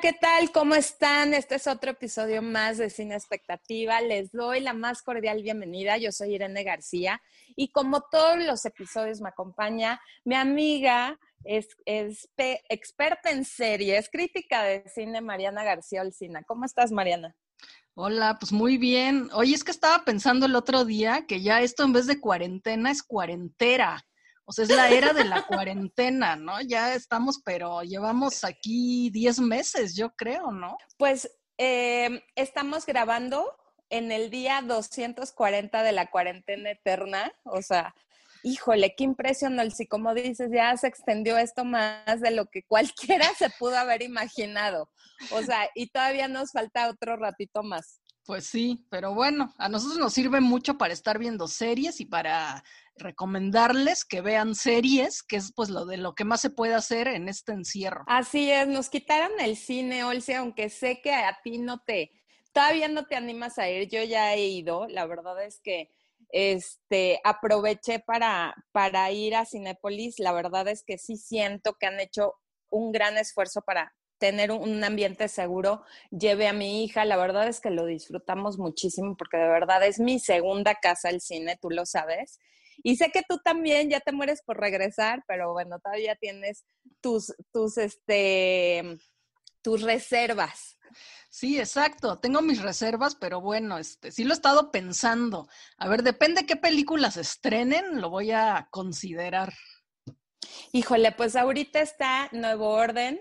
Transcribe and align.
¿qué 0.00 0.14
tal? 0.14 0.50
¿Cómo 0.52 0.74
están? 0.74 1.34
Este 1.34 1.56
es 1.56 1.66
otro 1.66 1.90
episodio 1.90 2.40
más 2.40 2.78
de 2.78 2.88
Cine 2.88 3.14
Expectativa. 3.14 4.00
Les 4.00 4.32
doy 4.32 4.60
la 4.60 4.72
más 4.72 5.02
cordial 5.02 5.42
bienvenida. 5.42 5.98
Yo 5.98 6.12
soy 6.12 6.34
Irene 6.34 6.64
García 6.64 7.20
y 7.56 7.68
como 7.72 8.00
todos 8.00 8.38
los 8.38 8.64
episodios 8.64 9.20
me 9.20 9.28
acompaña 9.28 10.00
mi 10.24 10.34
amiga, 10.34 11.18
es, 11.44 11.68
experta 11.84 13.30
en 13.30 13.44
series, 13.44 14.08
crítica 14.08 14.62
de 14.62 14.82
cine, 14.88 15.20
Mariana 15.20 15.62
García 15.62 16.00
Olcina. 16.00 16.42
¿Cómo 16.44 16.64
estás, 16.64 16.90
Mariana? 16.90 17.36
Hola, 17.94 18.38
pues 18.40 18.50
muy 18.50 18.78
bien. 18.78 19.28
Oye, 19.34 19.54
es 19.54 19.62
que 19.62 19.72
estaba 19.72 20.04
pensando 20.04 20.46
el 20.46 20.56
otro 20.56 20.86
día 20.86 21.26
que 21.26 21.42
ya 21.42 21.60
esto 21.60 21.84
en 21.84 21.92
vez 21.92 22.06
de 22.06 22.18
cuarentena 22.18 22.90
es 22.90 23.02
cuarentera. 23.02 24.06
O 24.44 24.52
sea, 24.52 24.64
es 24.64 24.70
la 24.70 24.90
era 24.90 25.12
de 25.12 25.24
la 25.24 25.46
cuarentena, 25.46 26.36
¿no? 26.36 26.60
Ya 26.60 26.94
estamos, 26.94 27.40
pero 27.44 27.82
llevamos 27.82 28.44
aquí 28.44 29.10
10 29.10 29.40
meses, 29.40 29.94
yo 29.94 30.10
creo, 30.10 30.50
¿no? 30.50 30.76
Pues 30.98 31.30
eh, 31.58 32.22
estamos 32.34 32.86
grabando 32.86 33.56
en 33.88 34.10
el 34.10 34.30
día 34.30 34.62
240 34.62 35.82
de 35.82 35.92
la 35.92 36.10
cuarentena 36.10 36.70
eterna, 36.70 37.32
o 37.44 37.62
sea, 37.62 37.94
híjole, 38.42 38.94
qué 38.96 39.04
impresionante, 39.04 39.74
si 39.74 39.86
como 39.86 40.14
dices, 40.14 40.50
ya 40.52 40.76
se 40.76 40.88
extendió 40.88 41.38
esto 41.38 41.64
más 41.64 42.20
de 42.20 42.30
lo 42.30 42.46
que 42.46 42.62
cualquiera 42.68 43.26
se 43.34 43.50
pudo 43.50 43.76
haber 43.76 44.02
imaginado. 44.02 44.90
O 45.30 45.42
sea, 45.42 45.68
y 45.74 45.88
todavía 45.88 46.28
nos 46.28 46.52
falta 46.52 46.88
otro 46.88 47.16
ratito 47.16 47.62
más. 47.62 48.00
Pues 48.24 48.46
sí, 48.46 48.86
pero 48.88 49.14
bueno, 49.14 49.52
a 49.58 49.68
nosotros 49.68 49.98
nos 49.98 50.12
sirve 50.12 50.40
mucho 50.40 50.78
para 50.78 50.94
estar 50.94 51.18
viendo 51.18 51.48
series 51.48 52.00
y 52.00 52.06
para 52.06 52.62
recomendarles 52.96 54.04
que 54.04 54.20
vean 54.20 54.54
series, 54.54 55.24
que 55.24 55.36
es 55.36 55.52
pues 55.52 55.70
lo 55.70 55.86
de 55.86 55.96
lo 55.96 56.14
que 56.14 56.24
más 56.24 56.40
se 56.40 56.50
puede 56.50 56.74
hacer 56.74 57.08
en 57.08 57.28
este 57.28 57.52
encierro. 57.52 58.04
Así 58.06 58.50
es, 58.50 58.68
nos 58.68 58.90
quitaron 58.90 59.32
el 59.40 59.56
cine, 59.56 60.04
Olsia, 60.04 60.38
aunque 60.38 60.68
sé 60.68 61.00
que 61.02 61.12
a 61.12 61.36
ti 61.42 61.58
no 61.58 61.80
te, 61.80 62.12
todavía 62.52 62.86
no 62.86 63.06
te 63.06 63.16
animas 63.16 63.58
a 63.58 63.68
ir, 63.68 63.88
yo 63.88 64.04
ya 64.04 64.34
he 64.34 64.46
ido, 64.46 64.86
la 64.86 65.06
verdad 65.06 65.42
es 65.44 65.60
que 65.60 65.90
este, 66.28 67.20
aproveché 67.24 67.98
para, 67.98 68.54
para 68.70 69.10
ir 69.10 69.34
a 69.34 69.46
Cinépolis, 69.46 70.20
la 70.20 70.32
verdad 70.32 70.68
es 70.68 70.84
que 70.84 70.96
sí 70.96 71.16
siento 71.16 71.74
que 71.74 71.86
han 71.86 71.98
hecho 71.98 72.34
un 72.70 72.92
gran 72.92 73.18
esfuerzo 73.18 73.62
para 73.62 73.92
tener 74.22 74.52
un 74.52 74.84
ambiente 74.84 75.26
seguro, 75.26 75.82
lleve 76.12 76.46
a 76.46 76.52
mi 76.52 76.84
hija, 76.84 77.04
la 77.04 77.16
verdad 77.16 77.48
es 77.48 77.60
que 77.60 77.70
lo 77.70 77.86
disfrutamos 77.86 78.56
muchísimo 78.56 79.16
porque 79.16 79.36
de 79.36 79.48
verdad 79.48 79.84
es 79.84 79.98
mi 79.98 80.20
segunda 80.20 80.76
casa 80.76 81.10
el 81.10 81.20
cine, 81.20 81.58
tú 81.60 81.70
lo 81.70 81.84
sabes, 81.86 82.38
y 82.84 82.94
sé 82.94 83.10
que 83.10 83.22
tú 83.28 83.38
también 83.38 83.90
ya 83.90 83.98
te 83.98 84.12
mueres 84.12 84.40
por 84.46 84.60
regresar, 84.60 85.24
pero 85.26 85.52
bueno, 85.52 85.80
todavía 85.80 86.14
tienes 86.14 86.64
tus, 87.00 87.34
tus, 87.52 87.78
este, 87.78 88.96
tus 89.60 89.82
reservas. 89.82 90.78
Sí, 91.28 91.58
exacto. 91.58 92.20
Tengo 92.20 92.42
mis 92.42 92.62
reservas, 92.62 93.16
pero 93.16 93.40
bueno, 93.40 93.76
este, 93.76 94.12
sí 94.12 94.22
lo 94.22 94.30
he 94.30 94.34
estado 94.34 94.70
pensando. 94.70 95.48
A 95.78 95.88
ver, 95.88 96.04
depende 96.04 96.46
qué 96.46 96.54
películas 96.54 97.16
estrenen, 97.16 98.00
lo 98.00 98.08
voy 98.08 98.30
a 98.30 98.68
considerar. 98.70 99.52
Híjole, 100.70 101.10
pues 101.10 101.34
ahorita 101.34 101.80
está 101.80 102.28
Nuevo 102.30 102.68
Orden, 102.68 103.20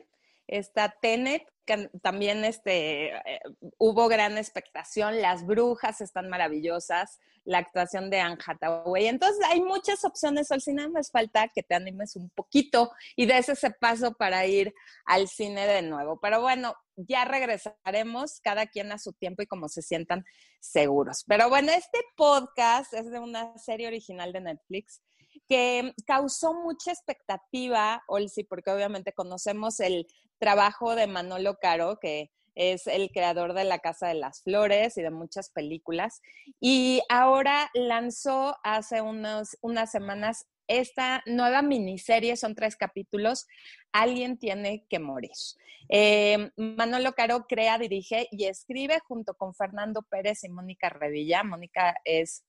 está 0.51 0.95
Tenet, 1.01 1.43
que 1.65 1.89
también 2.01 2.43
este, 2.43 3.15
eh, 3.15 3.41
hubo 3.77 4.07
gran 4.07 4.37
expectación, 4.37 5.21
las 5.21 5.45
brujas 5.45 6.01
están 6.01 6.29
maravillosas, 6.29 7.19
la 7.43 7.59
actuación 7.59 8.09
de 8.09 8.19
Anne 8.19 8.37
Hathaway. 8.45 9.07
Entonces 9.07 9.43
hay 9.47 9.61
muchas 9.61 10.03
opciones, 10.03 10.51
al 10.51 10.61
cine 10.61 10.87
nos 10.89 11.09
falta 11.09 11.47
que 11.47 11.63
te 11.63 11.73
animes 11.73 12.15
un 12.15 12.29
poquito 12.29 12.91
y 13.15 13.25
des 13.25 13.49
ese 13.49 13.71
paso 13.71 14.13
para 14.13 14.45
ir 14.45 14.73
al 15.05 15.27
cine 15.27 15.65
de 15.65 15.81
nuevo. 15.81 16.19
Pero 16.19 16.41
bueno, 16.41 16.75
ya 16.95 17.25
regresaremos 17.25 18.39
cada 18.41 18.67
quien 18.67 18.91
a 18.91 18.99
su 18.99 19.13
tiempo 19.13 19.41
y 19.41 19.47
como 19.47 19.69
se 19.69 19.81
sientan 19.81 20.25
seguros. 20.59 21.23
Pero 21.27 21.49
bueno, 21.49 21.71
este 21.71 21.99
podcast 22.15 22.93
es 22.93 23.09
de 23.09 23.19
una 23.19 23.57
serie 23.57 23.87
original 23.87 24.33
de 24.33 24.41
Netflix 24.41 25.01
que 25.47 25.93
causó 26.05 26.53
mucha 26.53 26.91
expectativa, 26.91 28.03
Olsi, 28.07 28.43
porque 28.43 28.71
obviamente 28.71 29.13
conocemos 29.13 29.79
el 29.79 30.07
trabajo 30.41 30.95
de 30.95 31.05
Manolo 31.05 31.57
Caro, 31.59 31.99
que 32.01 32.31
es 32.55 32.87
el 32.87 33.11
creador 33.11 33.53
de 33.53 33.63
La 33.63 33.79
Casa 33.79 34.07
de 34.07 34.15
las 34.15 34.41
Flores 34.41 34.97
y 34.97 35.03
de 35.03 35.11
muchas 35.11 35.51
películas. 35.51 36.21
Y 36.59 37.01
ahora 37.09 37.69
lanzó 37.73 38.57
hace 38.63 39.01
unas 39.01 39.91
semanas 39.91 40.47
esta 40.67 41.21
nueva 41.25 41.61
miniserie, 41.61 42.35
son 42.35 42.55
tres 42.55 42.75
capítulos, 42.75 43.45
Alguien 43.93 44.37
tiene 44.37 44.85
que 44.89 44.99
morir. 44.99 45.31
Eh, 45.89 46.49
Manolo 46.55 47.11
Caro 47.11 47.45
crea, 47.47 47.77
dirige 47.77 48.27
y 48.31 48.45
escribe 48.45 48.99
junto 49.05 49.33
con 49.33 49.53
Fernando 49.53 50.01
Pérez 50.03 50.45
y 50.45 50.49
Mónica 50.49 50.87
Revilla. 50.87 51.43
Mónica 51.43 51.95
es 52.05 52.45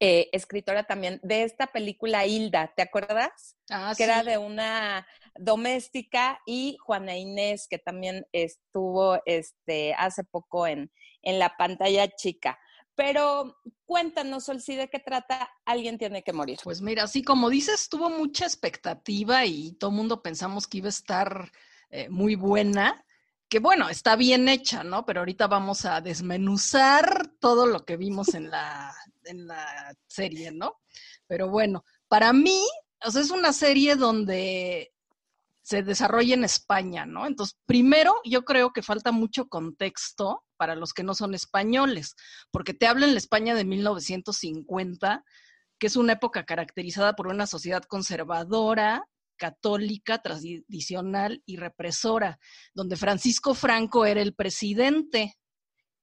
eh, 0.00 0.28
escritora 0.32 0.82
también 0.82 1.20
de 1.22 1.44
esta 1.44 1.68
película 1.68 2.26
Hilda, 2.26 2.72
¿te 2.74 2.82
acuerdas? 2.82 3.56
Ah, 3.70 3.94
que 3.96 4.02
era 4.02 4.24
de 4.24 4.38
una 4.38 5.06
doméstica 5.38 6.40
y 6.46 6.76
Juana 6.80 7.16
Inés, 7.16 7.66
que 7.68 7.78
también 7.78 8.26
estuvo 8.32 9.20
este, 9.24 9.94
hace 9.94 10.24
poco 10.24 10.66
en, 10.66 10.90
en 11.22 11.38
la 11.38 11.56
pantalla 11.56 12.08
chica. 12.08 12.58
Pero 12.94 13.58
cuéntanos, 13.84 14.44
Solsi, 14.44 14.74
¿de 14.74 14.88
qué 14.88 14.98
trata 14.98 15.50
Alguien 15.66 15.98
tiene 15.98 16.22
que 16.22 16.32
morir? 16.32 16.58
Pues 16.64 16.80
mira, 16.80 17.04
así 17.04 17.22
como 17.22 17.50
dices, 17.50 17.88
tuvo 17.88 18.08
mucha 18.08 18.46
expectativa 18.46 19.44
y 19.44 19.72
todo 19.72 19.90
el 19.90 19.96
mundo 19.96 20.22
pensamos 20.22 20.66
que 20.66 20.78
iba 20.78 20.86
a 20.86 20.90
estar 20.90 21.52
eh, 21.90 22.08
muy 22.08 22.36
buena 22.36 23.04
que 23.48 23.60
bueno, 23.60 23.88
está 23.88 24.16
bien 24.16 24.48
hecha, 24.48 24.82
¿no? 24.82 25.04
Pero 25.06 25.20
ahorita 25.20 25.46
vamos 25.46 25.84
a 25.84 26.00
desmenuzar 26.00 27.28
todo 27.38 27.66
lo 27.66 27.84
que 27.84 27.96
vimos 27.96 28.34
en 28.34 28.50
la, 28.50 28.94
en 29.24 29.46
la 29.46 29.94
serie, 30.06 30.50
¿no? 30.52 30.80
Pero 31.26 31.48
bueno, 31.48 31.84
para 32.08 32.32
mí, 32.32 32.60
o 33.04 33.10
sea, 33.10 33.22
es 33.22 33.30
una 33.30 33.52
serie 33.52 33.96
donde 33.96 34.92
se 35.66 35.82
desarrolla 35.82 36.34
en 36.34 36.44
España, 36.44 37.06
¿no? 37.06 37.26
Entonces, 37.26 37.58
primero, 37.66 38.14
yo 38.24 38.44
creo 38.44 38.72
que 38.72 38.84
falta 38.84 39.10
mucho 39.10 39.48
contexto 39.48 40.44
para 40.56 40.76
los 40.76 40.94
que 40.94 41.02
no 41.02 41.12
son 41.12 41.34
españoles, 41.34 42.14
porque 42.52 42.72
te 42.72 42.86
habla 42.86 43.04
en 43.04 43.14
la 43.14 43.18
España 43.18 43.56
de 43.56 43.64
1950, 43.64 45.24
que 45.80 45.86
es 45.88 45.96
una 45.96 46.12
época 46.12 46.44
caracterizada 46.44 47.14
por 47.14 47.26
una 47.26 47.48
sociedad 47.48 47.82
conservadora, 47.82 49.08
católica, 49.36 50.18
tradicional 50.18 51.42
y 51.44 51.56
represora, 51.56 52.38
donde 52.72 52.94
Francisco 52.94 53.52
Franco 53.52 54.06
era 54.06 54.22
el 54.22 54.36
presidente 54.36 55.34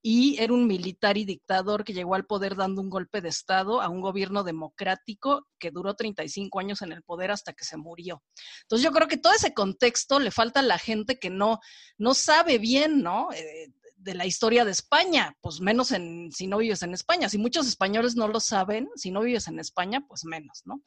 y 0.05 0.35
era 0.37 0.51
un 0.51 0.67
militar 0.67 1.17
y 1.17 1.23
dictador 1.23 1.85
que 1.85 1.93
llegó 1.93 2.13
al 2.13 2.25
poder 2.25 2.57
dando 2.57 2.81
un 2.81 2.89
golpe 2.89 3.21
de 3.21 3.29
Estado 3.29 3.81
a 3.81 3.87
un 3.87 4.01
gobierno 4.01 4.43
democrático 4.43 5.47
que 5.57 5.71
duró 5.71 5.95
35 5.95 6.59
años 6.59 6.81
en 6.81 6.91
el 6.91 7.03
poder 7.03 7.31
hasta 7.31 7.53
que 7.53 7.63
se 7.63 7.77
murió. 7.77 8.21
Entonces 8.63 8.83
yo 8.83 8.91
creo 8.91 9.07
que 9.07 9.17
todo 9.17 9.31
ese 9.31 9.53
contexto 9.53 10.19
le 10.19 10.29
falta 10.29 10.59
a 10.59 10.63
la 10.63 10.77
gente 10.77 11.17
que 11.17 11.29
no, 11.29 11.59
no 11.97 12.13
sabe 12.13 12.57
bien, 12.57 13.01
¿no? 13.01 13.31
Eh, 13.31 13.71
de 13.95 14.13
la 14.13 14.25
historia 14.25 14.65
de 14.65 14.71
España, 14.71 15.37
pues 15.39 15.61
menos 15.61 15.93
en, 15.93 16.29
si 16.33 16.47
no 16.47 16.57
vives 16.57 16.83
en 16.83 16.93
España. 16.93 17.29
Si 17.29 17.37
muchos 17.37 17.65
españoles 17.65 18.17
no 18.17 18.27
lo 18.27 18.41
saben, 18.41 18.89
si 18.95 19.09
no 19.09 19.21
vives 19.21 19.47
en 19.47 19.59
España, 19.59 20.05
pues 20.05 20.25
menos, 20.25 20.63
¿no? 20.65 20.81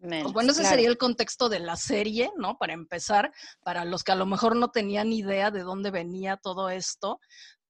pues 0.00 0.32
bueno, 0.32 0.52
ese 0.52 0.64
sería 0.64 0.88
el 0.88 0.96
contexto 0.96 1.48
de 1.48 1.58
la 1.58 1.74
serie, 1.74 2.30
¿no? 2.36 2.56
Para 2.56 2.72
empezar, 2.72 3.32
para 3.64 3.84
los 3.84 4.04
que 4.04 4.12
a 4.12 4.14
lo 4.14 4.26
mejor 4.26 4.54
no 4.54 4.70
tenían 4.70 5.12
idea 5.12 5.50
de 5.50 5.62
dónde 5.62 5.90
venía 5.90 6.36
todo 6.36 6.70
esto, 6.70 7.18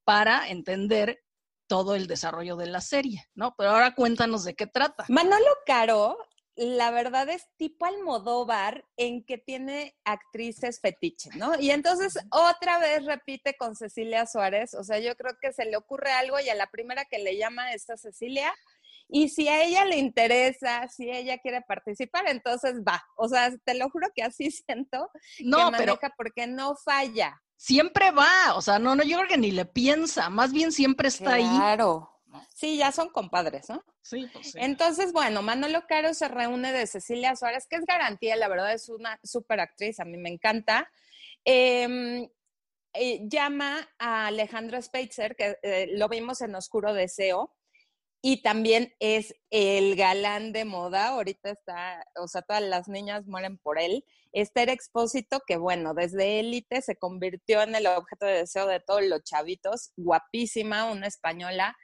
para 0.09 0.49
entender 0.49 1.23
todo 1.67 1.95
el 1.95 2.07
desarrollo 2.07 2.57
de 2.57 2.67
la 2.67 2.81
serie, 2.81 3.27
¿no? 3.35 3.55
Pero 3.59 3.73
ahora 3.73 3.95
cuéntanos 3.95 4.43
de 4.43 4.55
qué 4.55 4.67
trata. 4.67 5.05
Manolo 5.11 5.51
Caro, 5.67 6.17
la 6.57 6.91
verdad 6.91 7.29
es 7.29 7.47
tipo 7.59 7.85
Almodóvar 7.85 8.87
en 8.97 9.23
que 9.23 9.37
tiene 9.37 9.95
actrices 10.05 10.81
fetiche, 10.81 11.29
¿no? 11.35 11.61
Y 11.61 11.73
entonces 11.73 12.19
otra 12.31 12.79
vez 12.79 13.05
repite 13.05 13.55
con 13.59 13.77
Cecilia 13.77 14.25
Suárez, 14.25 14.73
o 14.73 14.83
sea, 14.83 14.99
yo 14.99 15.15
creo 15.15 15.37
que 15.43 15.53
se 15.53 15.67
le 15.67 15.77
ocurre 15.77 16.11
algo 16.13 16.41
y 16.41 16.49
a 16.49 16.55
la 16.55 16.71
primera 16.71 17.05
que 17.05 17.19
le 17.19 17.37
llama 17.37 17.75
esta 17.75 17.99
Cecilia, 17.99 18.55
y 19.11 19.29
si 19.29 19.47
a 19.49 19.63
ella 19.63 19.85
le 19.85 19.99
interesa, 19.99 20.89
si 20.89 21.11
ella 21.11 21.37
quiere 21.37 21.61
participar, 21.69 22.29
entonces 22.29 22.77
va. 22.81 23.03
O 23.17 23.29
sea, 23.29 23.51
te 23.63 23.75
lo 23.75 23.91
juro 23.91 24.09
que 24.15 24.23
así 24.23 24.51
siento 24.67 25.11
no, 25.41 25.71
que 25.71 25.77
pero 25.77 25.99
porque 26.17 26.47
no 26.47 26.77
falla. 26.77 27.39
Siempre 27.59 28.13
va, 28.13 28.55
o 28.55 28.63
sea, 28.63 28.79
no, 28.79 28.95
no, 28.95 29.03
yo 29.03 29.17
creo 29.17 29.29
que 29.29 29.37
ni 29.37 29.51
le 29.51 29.65
piensa, 29.65 30.31
más 30.31 30.53
bien 30.53 30.71
siempre 30.71 31.09
está 31.09 31.35
ahí. 31.35 31.43
Claro. 31.43 32.09
Sí, 32.55 32.77
ya 32.77 32.93
son 32.93 33.09
compadres, 33.09 33.69
¿no? 33.69 33.85
Sí, 34.01 34.29
pues 34.33 34.53
sí. 34.53 34.59
Entonces, 34.61 35.13
bueno, 35.13 35.43
Manolo 35.43 35.85
Caro 35.89 36.15
se 36.15 36.29
reúne 36.29 36.73
de 36.73 36.87
Cecilia 36.87 37.35
Suárez, 37.35 37.67
que 37.69 37.75
es 37.75 37.85
garantía, 37.85 38.37
la 38.37 38.47
verdad 38.47 38.73
es 38.73 38.89
una 38.89 39.19
súper 39.25 39.59
actriz, 39.59 39.99
a 39.99 40.05
mí 40.05 40.17
me 40.19 40.29
encanta. 40.29 40.89
Em, 41.45 42.29
eh, 42.93 43.21
llama 43.29 43.89
a 43.99 44.29
Alejandro 44.29 44.81
Speitzer, 44.81 45.35
que 45.35 45.59
eh, 45.63 45.89
lo 45.97 46.09
vimos 46.09 46.41
en 46.43 46.55
Oscuro 46.55 46.95
Deseo, 46.95 47.57
y 48.21 48.43
también 48.43 48.93
es 48.99 49.35
el 49.51 49.97
galán 49.97 50.53
de 50.53 50.65
moda. 50.65 51.09
Ahorita 51.09 51.51
está, 51.51 52.05
o 52.17 52.27
sea, 52.29 52.43
todas 52.43 52.63
las 52.63 52.89
niñas 52.89 53.27
mueren 53.27 53.59
por 53.59 53.79
él. 53.79 54.05
Esther 54.33 54.69
Expósito, 54.69 55.41
que 55.47 55.57
bueno, 55.57 55.95
desde 55.95 56.41
élite 56.41 56.83
se 56.83 56.97
convirtió 56.97 57.63
en 57.63 57.75
el 57.75 57.87
objeto 57.87 58.27
de 58.27 58.39
deseo 58.39 58.67
de 58.67 58.81
todos 58.81 59.03
los 59.05 59.23
chavitos, 59.23 59.93
guapísima, 59.97 60.91
una 60.91 61.07
española. 61.07 61.77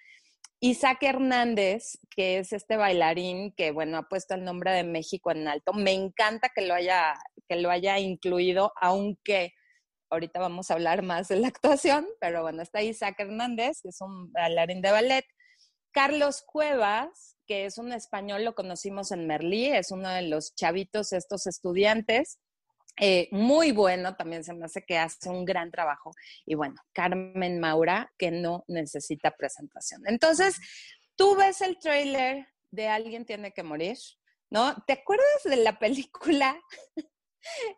Isaac 0.60 1.02
Hernández, 1.02 1.98
que 2.10 2.38
es 2.38 2.52
este 2.52 2.76
bailarín 2.76 3.52
que, 3.52 3.70
bueno, 3.70 3.98
ha 3.98 4.08
puesto 4.08 4.34
el 4.34 4.44
nombre 4.44 4.72
de 4.72 4.84
México 4.84 5.30
en 5.30 5.46
alto. 5.46 5.72
Me 5.72 5.92
encanta 5.92 6.50
que 6.54 6.62
lo 6.62 6.74
haya, 6.74 7.14
que 7.48 7.56
lo 7.56 7.70
haya 7.70 7.98
incluido, 7.98 8.72
aunque 8.80 9.52
ahorita 10.10 10.40
vamos 10.40 10.70
a 10.70 10.74
hablar 10.74 11.02
más 11.02 11.28
de 11.28 11.36
la 11.36 11.48
actuación, 11.48 12.06
pero 12.20 12.42
bueno, 12.42 12.62
está 12.62 12.82
Isaac 12.82 13.16
Hernández, 13.18 13.82
que 13.82 13.90
es 13.90 14.00
un 14.00 14.32
bailarín 14.32 14.80
de 14.80 14.90
ballet. 14.90 15.24
Carlos 15.94 16.42
Cuevas, 16.42 17.36
que 17.46 17.66
es 17.66 17.78
un 17.78 17.92
español, 17.92 18.44
lo 18.44 18.56
conocimos 18.56 19.12
en 19.12 19.28
Merlí, 19.28 19.66
es 19.66 19.92
uno 19.92 20.08
de 20.08 20.22
los 20.22 20.56
chavitos, 20.56 21.12
estos 21.12 21.46
estudiantes. 21.46 22.40
Eh, 23.00 23.28
muy 23.30 23.70
bueno, 23.70 24.16
también 24.16 24.42
se 24.42 24.54
me 24.54 24.64
hace 24.64 24.84
que 24.84 24.98
hace 24.98 25.30
un 25.30 25.44
gran 25.44 25.70
trabajo. 25.70 26.10
Y 26.44 26.56
bueno, 26.56 26.74
Carmen 26.92 27.60
Maura, 27.60 28.12
que 28.18 28.32
no 28.32 28.64
necesita 28.66 29.30
presentación. 29.30 30.02
Entonces, 30.06 30.58
tú 31.14 31.36
ves 31.36 31.60
el 31.60 31.78
trailer 31.78 32.48
de 32.72 32.88
Alguien 32.88 33.24
tiene 33.24 33.52
que 33.52 33.62
morir, 33.62 33.96
¿no? 34.50 34.74
¿Te 34.88 34.94
acuerdas 34.94 35.44
de 35.44 35.56
la 35.56 35.78
película 35.78 36.60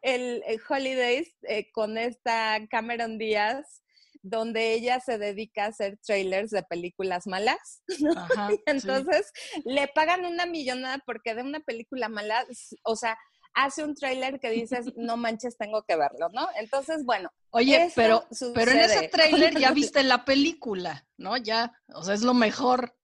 el, 0.02 0.42
Holidays 0.66 1.36
eh, 1.42 1.70
con 1.70 1.98
esta 1.98 2.66
Cameron 2.70 3.18
Díaz? 3.18 3.82
Donde 4.28 4.72
ella 4.74 5.00
se 5.00 5.18
dedica 5.18 5.64
a 5.64 5.68
hacer 5.68 5.98
trailers 5.98 6.50
de 6.50 6.62
películas 6.62 7.26
malas. 7.26 7.82
Entonces 8.66 9.32
le 9.64 9.88
pagan 9.88 10.24
una 10.24 10.46
millonada 10.46 11.02
porque 11.06 11.34
de 11.34 11.42
una 11.42 11.60
película 11.60 12.08
mala, 12.08 12.44
o 12.84 12.96
sea, 12.96 13.16
hace 13.54 13.82
un 13.82 13.94
trailer 13.94 14.38
que 14.38 14.50
dices, 14.50 14.92
no 14.96 15.16
manches, 15.16 15.56
tengo 15.56 15.82
que 15.82 15.96
verlo, 15.96 16.28
¿no? 16.32 16.48
Entonces, 16.56 17.04
bueno. 17.04 17.30
Oye, 17.50 17.90
pero, 17.96 18.26
pero 18.54 18.70
en 18.72 18.78
ese 18.78 19.08
trailer 19.08 19.58
ya 19.58 19.70
viste 19.72 20.02
la 20.02 20.24
película, 20.24 21.06
¿no? 21.16 21.36
Ya, 21.36 21.72
o 21.88 22.04
sea, 22.04 22.14
es 22.14 22.22
lo 22.22 22.34
mejor. 22.34 22.94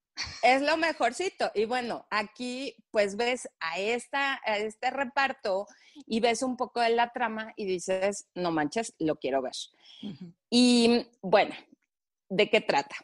Es 0.42 0.60
lo 0.60 0.76
mejorcito. 0.76 1.50
Y 1.54 1.64
bueno, 1.64 2.06
aquí 2.10 2.76
pues 2.90 3.16
ves 3.16 3.48
a, 3.60 3.78
esta, 3.78 4.40
a 4.44 4.58
este 4.58 4.90
reparto 4.90 5.66
y 6.06 6.20
ves 6.20 6.42
un 6.42 6.56
poco 6.56 6.80
de 6.80 6.90
la 6.90 7.12
trama 7.12 7.52
y 7.56 7.64
dices, 7.64 8.28
no 8.34 8.50
manches, 8.50 8.94
lo 8.98 9.16
quiero 9.16 9.42
ver. 9.42 9.52
Y 10.50 11.06
bueno, 11.20 11.54
¿de 12.28 12.50
qué 12.50 12.60
trata? 12.60 12.96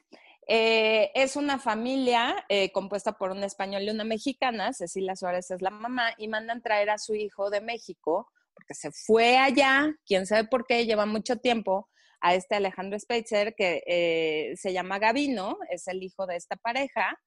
Eh, 0.51 1.11
es 1.15 1.37
una 1.37 1.59
familia 1.59 2.47
eh, 2.49 2.73
compuesta 2.73 3.13
por 3.19 3.33
un 3.33 3.45
español 3.45 3.83
y 3.83 3.91
una 3.91 4.05
mexicana, 4.05 4.73
Cecilia 4.73 5.15
Suárez 5.15 5.51
es 5.51 5.61
la 5.61 5.71
mamá, 5.71 6.15
y 6.17 6.27
mandan 6.27 6.63
traer 6.63 6.89
a 6.89 6.97
su 6.97 7.15
hijo 7.15 7.51
de 7.51 7.61
México, 7.61 8.31
porque 8.55 8.75
se 8.75 8.91
fue 8.91 9.37
allá, 9.37 9.95
quién 10.07 10.27
sabe 10.27 10.49
por 10.49 10.67
qué, 10.67 10.87
lleva 10.87 11.05
mucho 11.05 11.37
tiempo, 11.37 11.89
a 12.21 12.35
este 12.35 12.57
Alejandro 12.57 12.99
Speitzer, 12.99 13.55
que 13.55 13.83
eh, 13.87 14.57
se 14.57 14.73
llama 14.73 14.99
Gavino, 14.99 15.59
es 15.71 15.87
el 15.87 16.03
hijo 16.03 16.27
de 16.27 16.37
esta 16.37 16.57
pareja, 16.57 17.21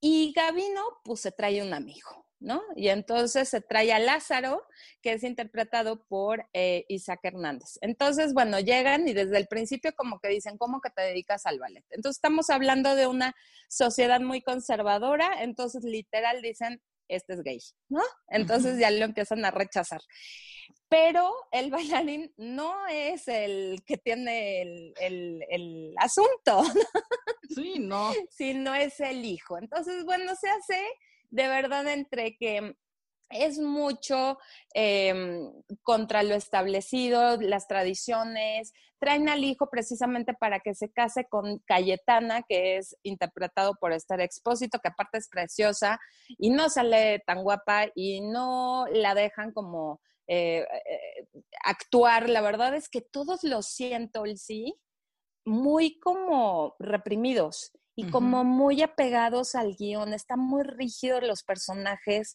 y 0.00 0.32
Gavino, 0.34 0.82
pues 1.04 1.20
se 1.20 1.32
trae 1.32 1.62
un 1.62 1.74
amigo. 1.74 2.26
¿No? 2.42 2.62
Y 2.76 2.88
entonces 2.88 3.48
se 3.48 3.60
trae 3.60 3.92
a 3.92 3.98
Lázaro, 3.98 4.62
que 5.00 5.12
es 5.12 5.22
interpretado 5.22 6.04
por 6.04 6.46
eh, 6.52 6.84
Isaac 6.88 7.20
Hernández. 7.22 7.78
Entonces, 7.80 8.34
bueno, 8.34 8.60
llegan 8.60 9.08
y 9.08 9.12
desde 9.12 9.38
el 9.38 9.46
principio 9.46 9.92
como 9.96 10.18
que 10.18 10.28
dicen, 10.28 10.58
¿cómo 10.58 10.80
que 10.80 10.90
te 10.90 11.02
dedicas 11.02 11.46
al 11.46 11.58
ballet? 11.58 11.84
Entonces 11.90 12.18
estamos 12.18 12.50
hablando 12.50 12.94
de 12.94 13.06
una 13.06 13.34
sociedad 13.68 14.20
muy 14.20 14.42
conservadora, 14.42 15.42
entonces 15.42 15.84
literal 15.84 16.42
dicen, 16.42 16.82
este 17.08 17.34
es 17.34 17.42
gay, 17.42 17.58
¿no? 17.88 18.02
Entonces 18.28 18.78
ya 18.78 18.90
lo 18.90 19.04
empiezan 19.04 19.44
a 19.44 19.50
rechazar. 19.50 20.00
Pero 20.88 21.32
el 21.52 21.70
bailarín 21.70 22.32
no 22.36 22.86
es 22.86 23.26
el 23.28 23.82
que 23.86 23.96
tiene 23.96 24.62
el, 24.62 24.94
el, 25.00 25.44
el 25.48 25.94
asunto, 25.98 26.62
Sí, 27.54 27.78
no. 27.78 28.12
Sino 28.30 28.74
es 28.74 29.00
el 29.00 29.24
hijo. 29.24 29.58
Entonces, 29.58 30.04
bueno, 30.04 30.34
se 30.36 30.48
hace 30.48 30.82
de 31.32 31.48
verdad 31.48 31.86
entre 31.88 32.36
que 32.36 32.76
es 33.30 33.58
mucho 33.58 34.38
em, 34.74 35.50
contra 35.82 36.22
lo 36.22 36.34
establecido, 36.34 37.40
las 37.40 37.66
tradiciones. 37.66 38.74
Traen 39.00 39.30
al 39.30 39.42
hijo 39.42 39.70
precisamente 39.70 40.34
para 40.34 40.60
que 40.60 40.74
se 40.74 40.92
case 40.92 41.26
con 41.28 41.58
Cayetana, 41.60 42.42
que 42.46 42.76
es 42.76 42.94
interpretado 43.02 43.74
por 43.80 43.92
Esther 43.92 44.20
Expósito, 44.20 44.78
que 44.80 44.88
aparte 44.88 45.18
es 45.18 45.28
preciosa 45.28 45.98
y 46.38 46.50
no 46.50 46.68
sale 46.68 47.22
tan 47.26 47.42
guapa 47.42 47.86
y 47.94 48.20
no 48.20 48.84
la 48.92 49.14
dejan 49.14 49.52
como 49.52 50.02
eh, 50.26 50.66
eh, 50.70 51.26
actuar. 51.64 52.28
La 52.28 52.42
verdad 52.42 52.74
es 52.74 52.90
que 52.90 53.00
todos 53.00 53.42
lo 53.42 53.62
siento, 53.62 54.24
sí, 54.36 54.74
muy 55.46 55.98
como 55.98 56.76
reprimidos 56.78 57.72
y 57.94 58.10
como 58.10 58.44
muy 58.44 58.82
apegados 58.82 59.54
al 59.54 59.76
guion, 59.76 60.14
están 60.14 60.40
muy 60.40 60.62
rígidos 60.62 61.22
los 61.22 61.42
personajes. 61.42 62.34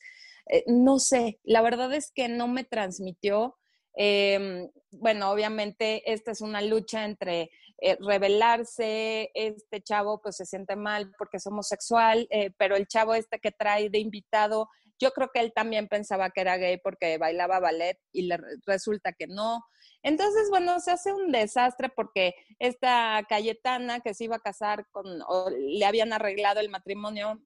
Eh, 0.49 0.63
no 0.67 0.99
sé, 0.99 1.39
la 1.43 1.61
verdad 1.61 1.93
es 1.93 2.11
que 2.13 2.29
no 2.29 2.47
me 2.47 2.63
transmitió. 2.63 3.57
Em, 3.95 4.69
bueno, 4.91 5.31
obviamente 5.31 6.11
esta 6.11 6.31
es 6.31 6.41
una 6.41 6.61
lucha 6.61 7.05
entre 7.05 7.49
eh, 7.79 7.97
rebelarse, 7.99 9.31
este 9.33 9.81
chavo 9.81 10.21
pues 10.21 10.37
se 10.37 10.45
siente 10.45 10.75
mal 10.75 11.11
porque 11.17 11.37
es 11.37 11.47
homosexual, 11.47 12.27
eh, 12.29 12.51
pero 12.57 12.75
el 12.75 12.87
chavo 12.87 13.15
este 13.15 13.39
que 13.39 13.51
trae 13.51 13.89
de 13.89 13.99
invitado, 13.99 14.69
yo 14.99 15.11
creo 15.11 15.29
que 15.33 15.39
él 15.39 15.53
también 15.53 15.87
pensaba 15.87 16.29
que 16.29 16.41
era 16.41 16.57
gay 16.57 16.77
porque 16.77 17.17
bailaba 17.17 17.59
ballet 17.59 17.99
y 18.11 18.23
le 18.23 18.37
resulta 18.65 19.13
que 19.13 19.27
no. 19.27 19.63
Entonces, 20.03 20.49
bueno, 20.49 20.79
se 20.79 20.91
hace 20.91 21.13
un 21.13 21.31
desastre 21.31 21.89
porque 21.89 22.35
esta 22.59 23.23
Cayetana 23.27 23.99
que 23.99 24.13
se 24.13 24.25
iba 24.25 24.37
a 24.37 24.39
casar 24.39 24.87
con, 24.91 25.05
o 25.27 25.49
le 25.49 25.85
habían 25.85 26.13
arreglado 26.13 26.59
el 26.59 26.69
matrimonio 26.69 27.41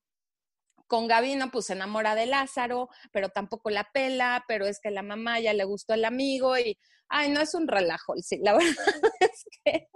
con 0.88 1.08
Gavino, 1.08 1.50
pues 1.52 1.68
se 1.68 1.74
enamora 1.74 2.16
de 2.16 2.26
Lázaro, 2.26 2.90
pero 3.14 3.30
tampoco 3.30 3.70
la 3.70 3.90
pela, 3.94 4.44
pero 4.48 4.66
es 4.66 4.82
que 4.82 4.92
la 4.92 5.02
mamá 5.02 5.40
ya 5.40 5.54
le 5.54 5.64
gustó 5.64 5.94
el 5.94 6.04
amigo 6.04 6.58
y, 6.58 6.78
ay, 7.08 7.32
no 7.32 7.40
es 7.40 7.54
un 7.54 7.68
relajo, 7.68 8.14
sí, 8.18 8.40
la 8.44 8.54
verdad 8.58 8.86
es 9.22 9.46
que 9.64 9.88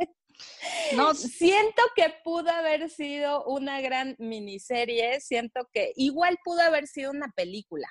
no. 0.96 1.14
siento 1.16 1.82
que 1.96 2.14
pudo 2.24 2.50
haber 2.50 2.90
sido 2.90 3.44
una 3.46 3.82
gran 3.82 4.16
miniserie, 4.20 5.20
siento 5.22 5.70
que 5.72 5.92
igual 5.96 6.38
pudo 6.44 6.62
haber 6.62 6.88
sido 6.88 7.12
una 7.12 7.32
película. 7.36 7.88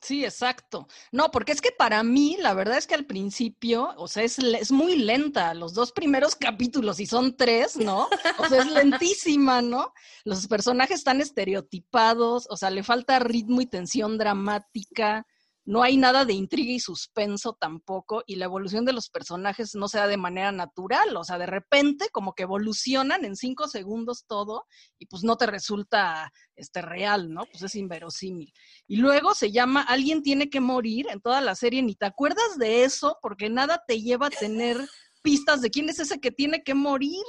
Sí, 0.00 0.24
exacto. 0.24 0.88
No, 1.12 1.30
porque 1.30 1.52
es 1.52 1.60
que 1.60 1.72
para 1.72 2.02
mí, 2.02 2.36
la 2.40 2.54
verdad 2.54 2.78
es 2.78 2.86
que 2.86 2.94
al 2.94 3.04
principio, 3.04 3.92
o 3.98 4.08
sea, 4.08 4.22
es, 4.22 4.38
es, 4.38 4.72
muy 4.72 4.96
lenta. 4.96 5.52
Los 5.52 5.74
dos 5.74 5.92
primeros 5.92 6.34
capítulos, 6.36 7.00
y 7.00 7.06
son 7.06 7.36
tres, 7.36 7.76
¿no? 7.76 8.08
O 8.38 8.48
sea, 8.48 8.62
es 8.62 8.66
lentísima, 8.72 9.60
¿no? 9.60 9.92
Los 10.24 10.46
personajes 10.48 10.98
están 10.98 11.20
estereotipados, 11.20 12.46
o 12.48 12.56
sea, 12.56 12.70
le 12.70 12.82
falta 12.82 13.18
ritmo 13.18 13.60
y 13.60 13.66
tensión 13.66 14.16
dramática 14.16 15.26
no 15.64 15.82
hay 15.82 15.96
nada 15.96 16.24
de 16.24 16.32
intriga 16.32 16.72
y 16.72 16.80
suspenso 16.80 17.52
tampoco, 17.52 18.22
y 18.26 18.36
la 18.36 18.46
evolución 18.46 18.84
de 18.84 18.92
los 18.92 19.10
personajes 19.10 19.74
no 19.74 19.88
se 19.88 19.98
da 19.98 20.06
de 20.06 20.16
manera 20.16 20.52
natural, 20.52 21.16
o 21.16 21.24
sea, 21.24 21.38
de 21.38 21.46
repente 21.46 22.08
como 22.10 22.34
que 22.34 22.44
evolucionan 22.44 23.24
en 23.24 23.36
cinco 23.36 23.68
segundos 23.68 24.24
todo, 24.26 24.66
y 24.98 25.06
pues 25.06 25.22
no 25.22 25.36
te 25.36 25.46
resulta 25.46 26.32
este 26.56 26.82
real, 26.82 27.32
¿no? 27.32 27.44
Pues 27.46 27.62
es 27.62 27.74
inverosímil. 27.74 28.52
Y 28.86 28.96
luego 28.96 29.34
se 29.34 29.52
llama 29.52 29.82
Alguien 29.82 30.22
tiene 30.22 30.50
que 30.50 30.60
morir 30.60 31.06
en 31.10 31.20
toda 31.20 31.40
la 31.40 31.54
serie, 31.54 31.82
ni 31.82 31.94
te 31.94 32.06
acuerdas 32.06 32.58
de 32.58 32.84
eso, 32.84 33.18
porque 33.22 33.48
nada 33.50 33.82
te 33.86 34.00
lleva 34.00 34.26
a 34.26 34.30
tener 34.30 34.76
pistas 35.22 35.60
de 35.60 35.70
quién 35.70 35.88
es 35.88 35.98
ese 35.98 36.20
que 36.20 36.30
tiene 36.30 36.62
que 36.62 36.74
morir. 36.74 37.24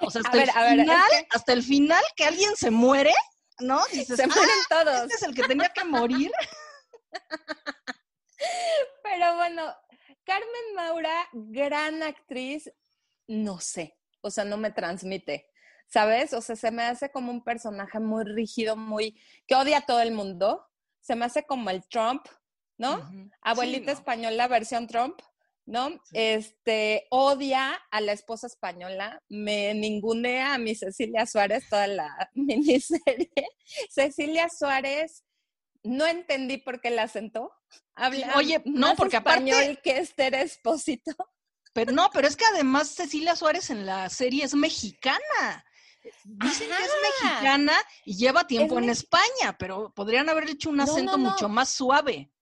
O 0.00 0.10
sea, 0.10 0.22
hasta 0.24 0.42
el 0.42 0.50
final, 0.50 1.10
hasta 1.30 1.52
el 1.52 1.62
final 1.62 2.02
que 2.14 2.24
alguien 2.24 2.54
se 2.56 2.70
muere, 2.70 3.14
¿no? 3.60 3.80
Dices, 3.92 4.16
se 4.16 4.26
mueren 4.26 4.54
ah, 4.70 4.84
todos. 4.84 5.02
Este 5.02 5.14
es 5.14 5.22
el 5.22 5.34
que 5.34 5.42
tenía 5.44 5.70
que 5.74 5.84
morir. 5.84 6.30
Pero 9.02 9.36
bueno, 9.36 9.74
Carmen 10.24 10.74
Maura, 10.74 11.28
gran 11.32 12.02
actriz, 12.02 12.70
no 13.26 13.60
sé, 13.60 13.96
o 14.20 14.30
sea, 14.30 14.44
no 14.44 14.56
me 14.56 14.70
transmite, 14.70 15.48
¿sabes? 15.86 16.32
O 16.32 16.40
sea, 16.40 16.56
se 16.56 16.70
me 16.70 16.82
hace 16.84 17.10
como 17.10 17.30
un 17.30 17.42
personaje 17.42 18.00
muy 18.00 18.24
rígido, 18.24 18.76
muy, 18.76 19.20
que 19.46 19.54
odia 19.54 19.78
a 19.78 19.86
todo 19.86 20.00
el 20.00 20.12
mundo, 20.12 20.66
se 21.00 21.16
me 21.16 21.24
hace 21.24 21.44
como 21.44 21.70
el 21.70 21.86
Trump, 21.88 22.26
¿no? 22.78 23.10
Abuelita 23.42 23.92
española, 23.92 24.48
versión 24.48 24.86
Trump. 24.86 25.20
¿no? 25.66 26.00
Este, 26.12 27.06
odia 27.10 27.74
a 27.92 28.00
la 28.00 28.12
esposa 28.12 28.48
española, 28.48 29.22
me 29.28 29.72
ningunea 29.72 30.54
a 30.54 30.58
mi 30.58 30.74
Cecilia 30.74 31.26
Suárez 31.26 31.68
toda 31.68 31.86
la 31.86 32.30
miniserie. 32.34 33.30
Cecilia 33.88 34.48
Suárez 34.48 35.24
no 35.82 36.06
entendí 36.06 36.58
por 36.58 36.80
qué 36.80 36.90
la 36.90 37.08
sentó. 37.08 37.52
Habla 37.94 38.32
Oye, 38.36 38.62
no, 38.64 38.94
porque 38.96 39.16
español 39.16 39.56
aparte 39.56 39.80
que 39.82 39.98
Esther 39.98 40.34
Espósito. 40.34 41.12
Pero 41.72 41.92
no, 41.92 42.10
pero 42.12 42.26
es 42.26 42.36
que 42.36 42.44
además 42.44 42.88
Cecilia 42.88 43.36
Suárez 43.36 43.70
en 43.70 43.86
la 43.86 44.08
serie 44.08 44.44
es 44.44 44.54
mexicana. 44.54 45.64
Dicen 46.24 46.68
que 46.68 46.82
es 46.82 46.92
mexicana 47.22 47.74
y 48.04 48.16
lleva 48.16 48.46
tiempo 48.46 48.78
en 48.78 48.88
España, 48.88 49.56
pero 49.58 49.92
podrían 49.94 50.28
haber 50.28 50.48
hecho 50.48 50.70
un 50.70 50.80
acento 50.80 51.18
mucho 51.18 51.48
más 51.48 51.68
suave. 51.68 52.32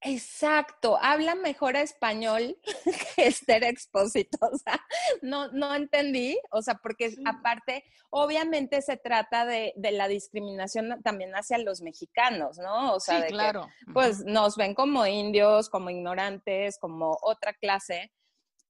Exacto, 0.00 0.96
habla 1.00 1.34
mejor 1.34 1.74
español 1.74 2.56
que 3.16 3.26
Esther 3.26 3.64
Expósito, 3.64 4.38
o 4.40 4.56
sea, 4.56 4.80
no, 5.22 5.50
no 5.50 5.74
entendí, 5.74 6.38
o 6.52 6.62
sea, 6.62 6.74
porque 6.74 7.14
aparte, 7.24 7.84
obviamente 8.10 8.80
se 8.80 8.96
trata 8.96 9.44
de, 9.44 9.72
la 9.76 10.06
discriminación 10.06 11.02
también 11.02 11.32
hacia 11.32 11.58
los 11.58 11.80
mexicanos, 11.80 12.58
¿no? 12.58 12.94
O 12.94 13.00
sea, 13.00 13.20
de 13.20 13.28
claro. 13.28 13.66
que, 13.86 13.92
pues 13.92 14.24
nos 14.24 14.56
ven 14.56 14.74
como 14.74 15.04
indios, 15.04 15.68
como 15.68 15.90
ignorantes, 15.90 16.78
como 16.78 17.18
otra 17.22 17.52
clase. 17.54 18.12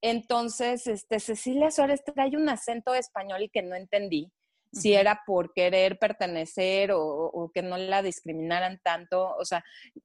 Entonces, 0.01 0.87
este, 0.87 1.21
Cecilia 1.21 1.71
Suárez 1.71 2.03
trae 2.05 2.37
un 2.37 2.49
acento 2.49 2.95
español 2.95 3.51
que 3.53 3.63
no 3.63 3.75
entendí 3.75 4.33
si 4.73 4.95
era 4.95 5.23
por 5.27 5.53
querer 5.53 5.99
pertenecer 5.99 6.91
o, 6.93 7.51
que 7.55 7.63
no 7.63 7.77
la 7.77 8.03
discriminaran 8.03 8.81
tanto. 8.83 9.35
O 9.37 9.45
sea, 9.45 9.65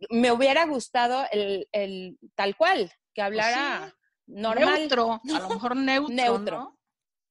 me 0.10 0.32
hubiera 0.32 0.66
gustado 0.66 1.26
el, 1.32 1.68
el 1.72 2.18
tal 2.36 2.56
cual, 2.56 2.90
que 3.14 3.22
pues 3.22 3.26
hablara 3.26 3.96
normal. 4.28 4.80
Neutro, 4.80 5.14
a 5.14 5.40
lo 5.40 5.50
mejor 5.50 5.76
neutro. 5.78 6.16
neutro. 6.16 6.80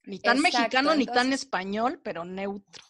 Ni 0.05 0.19
tan 0.19 0.41
mexicano 0.41 0.95
ni 0.95 1.07
tan 1.07 1.33
español, 1.33 2.01
pero 2.03 2.25
neutro. 2.25 2.85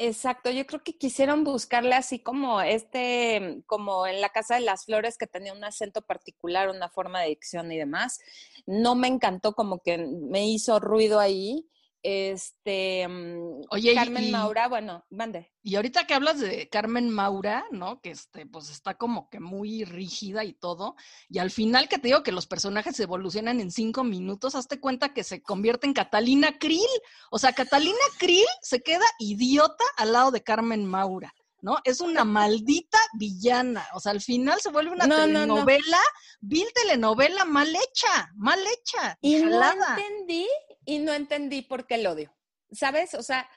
Exacto, 0.00 0.50
yo 0.50 0.64
creo 0.64 0.84
que 0.84 0.96
quisieron 0.96 1.42
buscarle 1.42 1.96
así 1.96 2.20
como 2.20 2.60
este, 2.60 3.64
como 3.66 4.06
en 4.06 4.20
la 4.20 4.28
Casa 4.28 4.54
de 4.54 4.60
las 4.60 4.84
Flores, 4.84 5.18
que 5.18 5.26
tenía 5.26 5.52
un 5.52 5.64
acento 5.64 6.02
particular, 6.02 6.68
una 6.68 6.88
forma 6.88 7.20
de 7.20 7.30
dicción 7.30 7.72
y 7.72 7.78
demás. 7.78 8.20
No 8.64 8.94
me 8.94 9.08
encantó, 9.08 9.54
como 9.54 9.80
que 9.80 9.98
me 9.98 10.46
hizo 10.46 10.78
ruido 10.78 11.18
ahí. 11.18 11.68
Este, 12.02 13.06
mm, 13.08 13.62
Oye, 13.70 13.94
Carmen 13.94 14.30
Maura, 14.30 14.68
bueno, 14.68 15.04
mande. 15.10 15.52
Y 15.62 15.76
ahorita 15.76 16.06
que 16.06 16.14
hablas 16.14 16.38
de 16.38 16.68
Carmen 16.68 17.10
Maura, 17.10 17.64
¿no? 17.70 18.00
Que 18.00 18.10
este, 18.10 18.46
pues 18.46 18.70
está 18.70 18.94
como 18.94 19.28
que 19.28 19.40
muy 19.40 19.84
rígida 19.84 20.44
y 20.44 20.52
todo. 20.52 20.96
Y 21.28 21.38
al 21.38 21.50
final 21.50 21.88
que 21.88 21.98
te 21.98 22.08
digo 22.08 22.22
que 22.22 22.32
los 22.32 22.46
personajes 22.46 22.98
evolucionan 23.00 23.60
en 23.60 23.70
cinco 23.70 24.04
minutos, 24.04 24.54
hazte 24.54 24.80
cuenta 24.80 25.12
que 25.12 25.24
se 25.24 25.42
convierte 25.42 25.86
en 25.86 25.94
Catalina 25.94 26.58
Krill. 26.58 26.86
O 27.30 27.38
sea, 27.38 27.52
Catalina 27.52 27.96
Krill 28.18 28.46
se 28.62 28.80
queda 28.80 29.04
idiota 29.18 29.84
al 29.96 30.12
lado 30.12 30.30
de 30.30 30.42
Carmen 30.42 30.86
Maura. 30.86 31.34
¿no? 31.60 31.78
Es 31.84 32.00
una 32.00 32.24
maldita 32.24 32.98
villana. 33.14 33.86
O 33.94 34.00
sea, 34.00 34.12
al 34.12 34.20
final 34.20 34.60
se 34.60 34.70
vuelve 34.70 34.92
una 34.92 35.08
telenovela, 35.08 35.98
vil 36.40 36.66
telenovela 36.74 37.44
mal 37.44 37.68
hecha, 37.68 38.30
mal 38.36 38.60
hecha. 38.60 39.18
Y 39.20 39.42
no 39.42 39.62
entendí 39.96 40.46
y 40.88 40.98
no 40.98 41.12
entendí 41.12 41.62
por 41.62 41.86
qué 41.86 41.96
el 41.96 42.06
odio. 42.06 42.34
¿Sabes? 42.72 43.14
O 43.14 43.22
sea, 43.22 43.48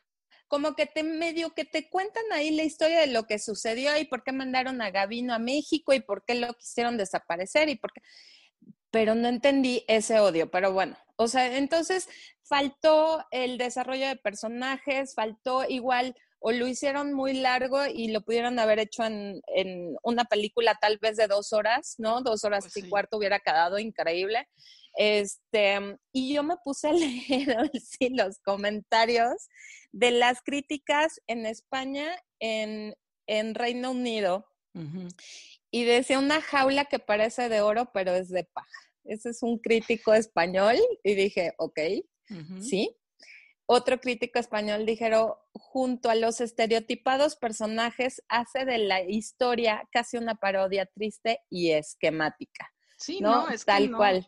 como 0.47 0.75
que 0.75 0.85
te 0.85 1.03
medio 1.03 1.53
que 1.53 1.63
te 1.63 1.89
cuentan 1.89 2.25
ahí 2.33 2.51
la 2.51 2.63
historia 2.63 2.99
de 2.99 3.07
lo 3.07 3.23
que 3.25 3.39
sucedió 3.39 3.97
y 3.97 4.05
por 4.05 4.23
qué 4.23 4.33
mandaron 4.33 4.81
a 4.81 4.91
Gavino 4.91 5.33
a 5.33 5.39
México 5.39 5.93
y 5.93 6.01
por 6.01 6.25
qué 6.25 6.35
lo 6.35 6.53
quisieron 6.53 6.97
desaparecer 6.97 7.69
y 7.69 7.77
por 7.77 7.93
qué 7.93 8.01
pero 8.91 9.15
no 9.15 9.29
entendí 9.29 9.85
ese 9.87 10.19
odio, 10.19 10.51
pero 10.51 10.73
bueno, 10.73 10.97
o 11.15 11.27
sea, 11.27 11.57
entonces 11.57 12.09
faltó 12.43 13.25
el 13.31 13.57
desarrollo 13.57 14.07
de 14.07 14.17
personajes, 14.17 15.15
faltó 15.15 15.63
igual 15.67 16.13
o 16.39 16.51
lo 16.51 16.67
hicieron 16.67 17.13
muy 17.13 17.33
largo 17.33 17.85
y 17.85 18.09
lo 18.09 18.21
pudieron 18.21 18.59
haber 18.59 18.79
hecho 18.79 19.05
en, 19.05 19.41
una 20.03 20.25
película 20.25 20.77
tal 20.81 20.97
vez 20.97 21.15
de 21.15 21.27
dos 21.27 21.53
horas, 21.53 21.95
¿no? 21.99 22.21
Dos 22.21 22.43
horas 22.43 22.65
pues 22.65 22.83
y 22.83 22.89
cuarto 22.89 23.17
hubiera 23.17 23.39
quedado 23.39 23.79
increíble. 23.79 24.49
Este, 25.03 25.97
y 26.13 26.31
yo 26.35 26.43
me 26.43 26.57
puse 26.63 26.89
a 26.89 26.93
leer 26.93 27.71
sí, 27.73 28.09
los 28.09 28.37
comentarios 28.37 29.49
de 29.91 30.11
las 30.11 30.43
críticas 30.43 31.19
en 31.25 31.47
España, 31.47 32.07
en, 32.39 32.93
Reino 33.55 33.91
Unido, 33.91 34.45
y 35.71 35.85
decía 35.85 36.19
una 36.19 36.39
jaula 36.39 36.85
que 36.85 36.99
parece 36.99 37.49
de 37.49 37.61
oro, 37.61 37.89
pero 37.91 38.13
es 38.13 38.29
de 38.29 38.43
paja. 38.43 38.67
Ese 39.03 39.31
es 39.31 39.41
un 39.41 39.57
crítico 39.57 40.13
español, 40.13 40.75
y 41.03 41.15
dije, 41.15 41.53
ok, 41.57 41.79
sí. 42.61 42.95
Otro 43.65 43.99
crítico 43.99 44.37
español 44.37 44.85
dijeron, 44.85 45.33
junto 45.53 46.11
a 46.11 46.15
los 46.15 46.41
estereotipados 46.41 47.37
personajes, 47.37 48.21
hace 48.27 48.65
de 48.65 48.77
la 48.77 49.01
historia 49.01 49.87
casi 49.91 50.17
una 50.17 50.35
parodia 50.35 50.85
triste 50.85 51.39
y 51.49 51.71
esquemática. 51.71 52.71
Sí, 52.99 53.19
¿no? 53.19 53.49
es 53.49 53.65
tal 53.65 53.91
cual. 53.95 54.27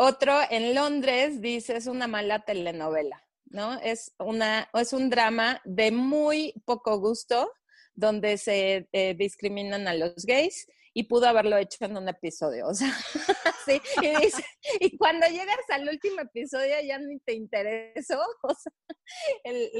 Otro 0.00 0.38
en 0.48 0.76
Londres 0.76 1.40
dice 1.40 1.76
es 1.76 1.88
una 1.88 2.06
mala 2.06 2.44
telenovela, 2.44 3.26
¿no? 3.46 3.80
Es, 3.80 4.14
una, 4.20 4.70
es 4.72 4.92
un 4.92 5.10
drama 5.10 5.60
de 5.64 5.90
muy 5.90 6.54
poco 6.64 7.00
gusto 7.00 7.50
donde 7.96 8.38
se 8.38 8.88
eh, 8.92 9.14
discriminan 9.18 9.88
a 9.88 9.94
los 9.94 10.24
gays 10.24 10.68
y 10.98 11.04
pudo 11.04 11.28
haberlo 11.28 11.56
hecho 11.56 11.84
en 11.84 11.96
un 11.96 12.08
episodio, 12.08 12.66
o 12.66 12.74
sea, 12.74 12.92
sí, 13.64 13.80
y, 14.02 14.16
dice, 14.16 14.44
y 14.80 14.98
cuando 14.98 15.28
llegas 15.28 15.60
al 15.68 15.88
último 15.88 16.22
episodio 16.22 16.74
ya 16.84 16.98
ni 16.98 17.20
te 17.20 17.34
interesó, 17.34 18.18
o 18.42 18.52
sea, 18.52 18.72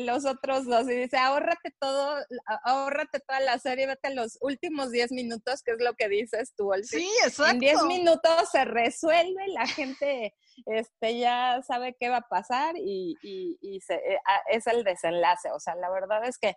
los 0.04 0.24
otros 0.24 0.66
dos, 0.66 0.88
y 0.88 0.94
dice, 0.94 1.16
ahórrate 1.16 1.74
todo, 1.80 2.24
ahórrate 2.62 3.18
toda 3.18 3.40
la 3.40 3.58
serie, 3.58 3.88
vete 3.88 4.06
a 4.06 4.14
los 4.14 4.38
últimos 4.42 4.92
10 4.92 5.10
minutos, 5.10 5.64
que 5.64 5.72
es 5.72 5.78
lo 5.80 5.94
que 5.94 6.08
dices 6.08 6.54
tú, 6.56 6.70
Sí, 6.84 7.10
exacto. 7.24 7.54
En 7.54 7.58
10 7.58 7.82
minutos 7.86 8.50
se 8.52 8.64
resuelve, 8.64 9.48
la 9.48 9.66
gente 9.66 10.36
este, 10.66 11.18
ya 11.18 11.60
sabe 11.66 11.96
qué 11.98 12.10
va 12.10 12.18
a 12.18 12.28
pasar 12.28 12.76
y, 12.78 13.16
y, 13.22 13.80
se, 13.80 13.94
eh, 13.94 14.20
es 14.52 14.68
el 14.68 14.84
desenlace, 14.84 15.50
o 15.50 15.58
sea, 15.58 15.74
la 15.74 15.90
verdad 15.90 16.24
es 16.28 16.38
que 16.38 16.54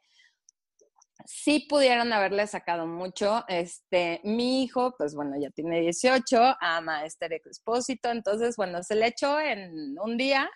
sí 1.26 1.66
pudieron 1.70 2.14
haberle 2.14 2.46
sacado 2.48 2.88
mucho. 2.88 3.44
Este, 3.48 4.22
mi 4.24 4.64
hijo, 4.64 4.96
pues 4.98 5.16
bueno, 5.16 5.36
ya 5.40 5.50
tiene 5.50 5.82
18, 5.82 6.58
ama 6.60 7.00
a 7.00 7.06
Esther 7.06 7.34
Expósito, 7.34 8.10
entonces, 8.10 8.56
bueno, 8.56 8.84
se 8.84 8.96
le 8.96 9.08
echó 9.08 9.40
en 9.40 9.98
un 10.00 10.18
día 10.18 10.50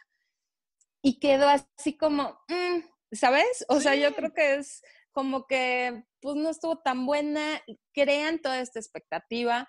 y 1.01 1.19
quedó 1.19 1.47
así 1.47 1.97
como, 1.97 2.39
mm", 2.47 2.79
¿sabes? 3.11 3.65
O 3.69 3.79
sea, 3.79 3.95
yo 3.95 4.13
creo 4.15 4.33
que 4.33 4.55
es 4.55 4.81
como 5.11 5.47
que, 5.47 6.03
pues 6.21 6.35
no 6.35 6.49
estuvo 6.49 6.79
tan 6.79 7.05
buena, 7.05 7.61
crean 7.93 8.39
toda 8.39 8.59
esta 8.59 8.79
expectativa. 8.79 9.67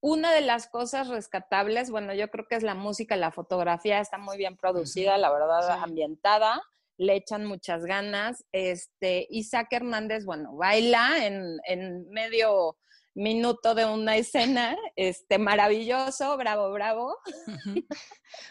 Una 0.00 0.32
de 0.32 0.40
las 0.40 0.68
cosas 0.68 1.08
rescatables, 1.08 1.90
bueno, 1.90 2.14
yo 2.14 2.28
creo 2.30 2.46
que 2.48 2.56
es 2.56 2.62
la 2.62 2.74
música, 2.74 3.16
la 3.16 3.32
fotografía 3.32 4.00
está 4.00 4.18
muy 4.18 4.36
bien 4.36 4.56
producida, 4.56 5.18
la 5.18 5.30
verdad, 5.32 5.70
ambientada 5.82 6.62
le 6.98 7.16
echan 7.16 7.46
muchas 7.46 7.84
ganas. 7.84 8.44
Este, 8.52 9.26
Isaac 9.30 9.68
Hernández, 9.70 10.24
bueno, 10.24 10.54
baila 10.56 11.26
en, 11.26 11.58
en 11.66 12.08
medio 12.10 12.76
minuto 13.18 13.74
de 13.74 13.84
una 13.84 14.16
escena, 14.16 14.76
este, 14.94 15.38
maravilloso, 15.38 16.36
bravo, 16.36 16.70
bravo. 16.70 17.18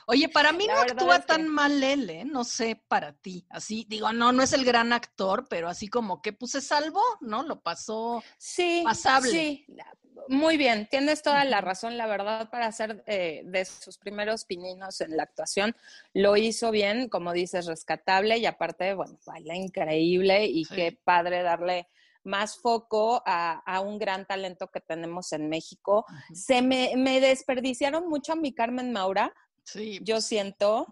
Oye, 0.07 0.27
para 0.29 0.51
mí 0.51 0.67
no 0.67 0.73
actúa 0.73 1.21
tan 1.21 1.47
mal 1.47 1.81
él, 1.81 2.09
¿eh? 2.09 2.25
No 2.25 2.43
sé, 2.43 2.83
para 2.87 3.13
ti. 3.13 3.45
Así, 3.49 3.85
digo, 3.87 4.11
no, 4.11 4.31
no 4.31 4.43
es 4.43 4.53
el 4.53 4.65
gran 4.65 4.91
actor, 4.91 5.47
pero 5.49 5.69
así 5.69 5.87
como 5.87 6.21
que 6.21 6.33
puse 6.33 6.59
salvo, 6.59 7.01
¿no? 7.21 7.43
Lo 7.43 7.61
pasó 7.61 8.21
sí, 8.37 8.81
pasable. 8.83 9.31
Sí, 9.31 9.65
muy 10.29 10.57
bien, 10.57 10.87
tienes 10.89 11.21
toda 11.21 11.43
la 11.45 11.61
razón, 11.61 11.97
la 11.97 12.07
verdad, 12.07 12.49
para 12.49 12.67
hacer 12.67 13.03
eh, 13.07 13.41
de 13.45 13.65
sus 13.65 13.97
primeros 13.97 14.45
pininos 14.45 15.01
en 15.01 15.15
la 15.15 15.23
actuación, 15.23 15.75
lo 16.13 16.37
hizo 16.37 16.71
bien, 16.71 17.09
como 17.09 17.33
dices, 17.33 17.65
rescatable 17.65 18.37
y 18.37 18.45
aparte, 18.45 18.93
bueno, 18.93 19.17
baila 19.25 19.55
increíble 19.55 20.45
y 20.45 20.65
qué 20.65 20.97
padre 21.03 21.43
darle 21.43 21.87
más 22.23 22.57
foco 22.57 23.23
a, 23.25 23.81
un 23.81 23.97
gran 23.97 24.25
talento 24.25 24.67
que 24.67 24.81
tenemos 24.81 25.31
en 25.31 25.49
México. 25.49 26.05
Se 26.33 26.61
me, 26.61 26.93
me, 26.97 27.21
desperdiciaron 27.21 28.07
mucho 28.07 28.33
a 28.33 28.35
mi 28.35 28.53
Carmen 28.53 28.91
Maura, 28.91 29.33
Sí. 29.67 29.99
Yo 30.01 30.21
siento. 30.21 30.87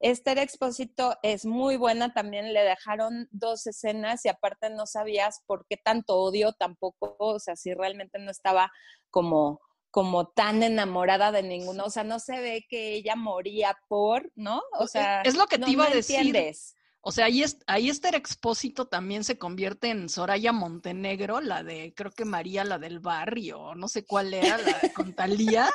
Esther 0.00 0.38
Expósito 0.38 1.16
es 1.22 1.44
muy 1.44 1.76
buena, 1.76 2.14
también 2.14 2.54
le 2.54 2.62
dejaron 2.62 3.28
dos 3.30 3.66
escenas 3.66 4.24
y 4.24 4.28
aparte 4.28 4.70
no 4.70 4.86
sabías 4.86 5.42
por 5.46 5.66
qué 5.68 5.76
tanto 5.76 6.16
odio 6.16 6.52
tampoco, 6.52 7.16
o 7.18 7.38
sea, 7.38 7.54
si 7.54 7.74
realmente 7.74 8.18
no 8.18 8.30
estaba 8.30 8.72
como 9.10 9.60
como 9.90 10.26
tan 10.26 10.64
enamorada 10.64 11.30
de 11.30 11.44
ninguno, 11.44 11.84
o 11.84 11.90
sea, 11.90 12.02
no 12.02 12.18
se 12.18 12.40
ve 12.40 12.66
que 12.68 12.94
ella 12.94 13.14
moría 13.14 13.78
por, 13.86 14.28
¿no? 14.34 14.60
O 14.76 14.88
sea, 14.88 15.20
es 15.20 15.36
lo 15.36 15.46
que 15.46 15.56
te 15.56 15.70
iba 15.70 15.86
a 15.86 15.90
decir. 15.90 16.16
Entiendes. 16.16 16.74
O 17.06 17.12
sea, 17.12 17.26
ahí, 17.26 17.42
es, 17.42 17.58
ahí 17.66 17.90
Esther 17.90 18.14
Expósito 18.14 18.86
también 18.86 19.24
se 19.24 19.36
convierte 19.36 19.90
en 19.90 20.08
Soraya 20.08 20.52
Montenegro, 20.52 21.42
la 21.42 21.62
de, 21.62 21.92
creo 21.94 22.10
que 22.10 22.24
María, 22.24 22.64
la 22.64 22.78
del 22.78 22.98
barrio, 22.98 23.74
no 23.74 23.88
sé 23.88 24.06
cuál 24.06 24.32
era, 24.32 24.56
la 24.56 24.78
de 24.78 24.90
con 24.90 25.12
Talía, 25.12 25.68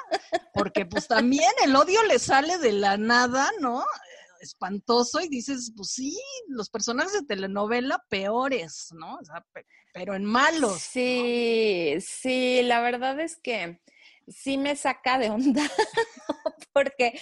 porque 0.55 0.87
pues 0.87 1.07
también 1.07 1.51
el 1.63 1.75
odio 1.75 2.01
le 2.03 2.17
sale 2.17 2.57
de 2.57 2.71
la 2.71 2.97
nada, 2.97 3.51
¿no? 3.59 3.85
Espantoso, 4.41 5.21
y 5.21 5.29
dices, 5.29 5.71
pues 5.77 5.91
sí, 5.91 6.17
los 6.47 6.71
personajes 6.71 7.13
de 7.13 7.27
telenovela 7.27 8.03
peores, 8.09 8.89
¿no? 8.93 9.17
O 9.17 9.23
sea, 9.23 9.45
pero 9.93 10.15
en 10.15 10.25
malos. 10.25 10.81
Sí, 10.81 11.95
sí, 11.99 12.63
la 12.63 12.81
verdad 12.81 13.19
es 13.19 13.37
que 13.37 13.79
sí 14.27 14.57
me 14.57 14.75
saca 14.75 15.19
de 15.19 15.29
onda, 15.29 15.61
porque, 16.73 17.19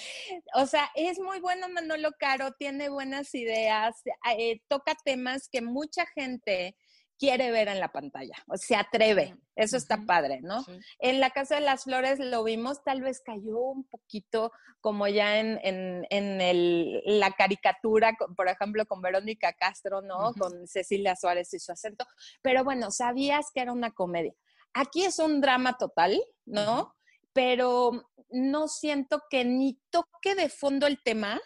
o 0.56 0.66
sea, 0.66 0.90
es 0.96 1.20
muy 1.20 1.40
bueno 1.40 1.70
Manolo 1.70 2.12
Caro, 2.20 2.54
tiene 2.54 2.90
buenas 2.90 3.34
ideas, 3.36 4.02
eh, 4.38 4.62
toca 4.68 4.96
temas 5.04 5.50
que 5.50 5.62
mucha 5.62 6.06
gente 6.08 6.76
quiere 7.18 7.52
ver 7.52 7.68
en 7.68 7.80
la 7.80 7.92
pantalla, 7.92 8.36
o 8.48 8.58
se 8.58 8.76
atreve, 8.76 9.36
eso 9.56 9.76
está 9.76 10.06
padre, 10.06 10.40
¿no? 10.42 10.64
En 11.00 11.20
la 11.20 11.32
Casa 11.32 11.56
de 11.56 11.62
las 11.62 11.86
Flores 11.86 12.20
lo 12.20 12.44
vimos, 12.44 12.84
tal 12.84 13.02
vez 13.02 13.22
cayó 13.26 13.60
un 13.60 13.86
poquito 13.86 14.52
como 14.82 15.08
ya 15.08 15.40
en, 15.40 15.60
en, 15.64 16.42
el, 16.42 17.02
la 17.06 17.32
caricatura, 17.32 18.16
por 18.36 18.48
ejemplo, 18.48 18.86
con 18.86 19.02
Verónica 19.02 19.54
Castro, 19.54 20.02
¿no? 20.02 20.34
Con 20.38 20.68
Cecilia 20.68 21.16
Suárez 21.16 21.54
y 21.54 21.60
su 21.60 21.72
acento, 21.72 22.06
pero 22.42 22.64
bueno, 22.64 22.92
sabías 22.92 23.48
que 23.54 23.62
era 23.62 23.72
una 23.72 23.92
comedia. 23.92 24.34
Aquí 24.74 25.04
es 25.04 25.18
un 25.18 25.42
drama 25.42 25.78
total, 25.78 26.22
¿no? 26.46 26.96
Pero 27.38 27.92
no 28.32 28.68
siento 28.68 29.22
que 29.30 29.46
ni 29.46 29.80
toque 29.92 30.34
de 30.34 30.50
fondo 30.50 30.88
el 30.88 31.00
tema, 31.04 31.40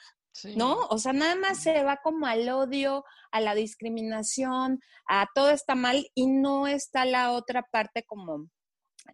¿no? 0.55 0.88
O 0.89 0.98
sea, 0.98 1.12
nada 1.12 1.36
más 1.36 1.62
se 1.62 1.83
va 1.83 1.98
como 1.98 2.27
al 2.27 2.48
odio, 2.48 3.03
a 3.29 3.41
la 3.41 3.55
discriminación, 3.55 4.79
a 5.05 5.27
todo 5.36 5.50
está 5.50 5.75
mal 5.75 6.07
y 6.15 6.27
no 6.27 6.67
está 6.67 7.03
la 7.03 7.33
otra 7.33 7.63
parte 7.63 8.03
como 8.03 8.48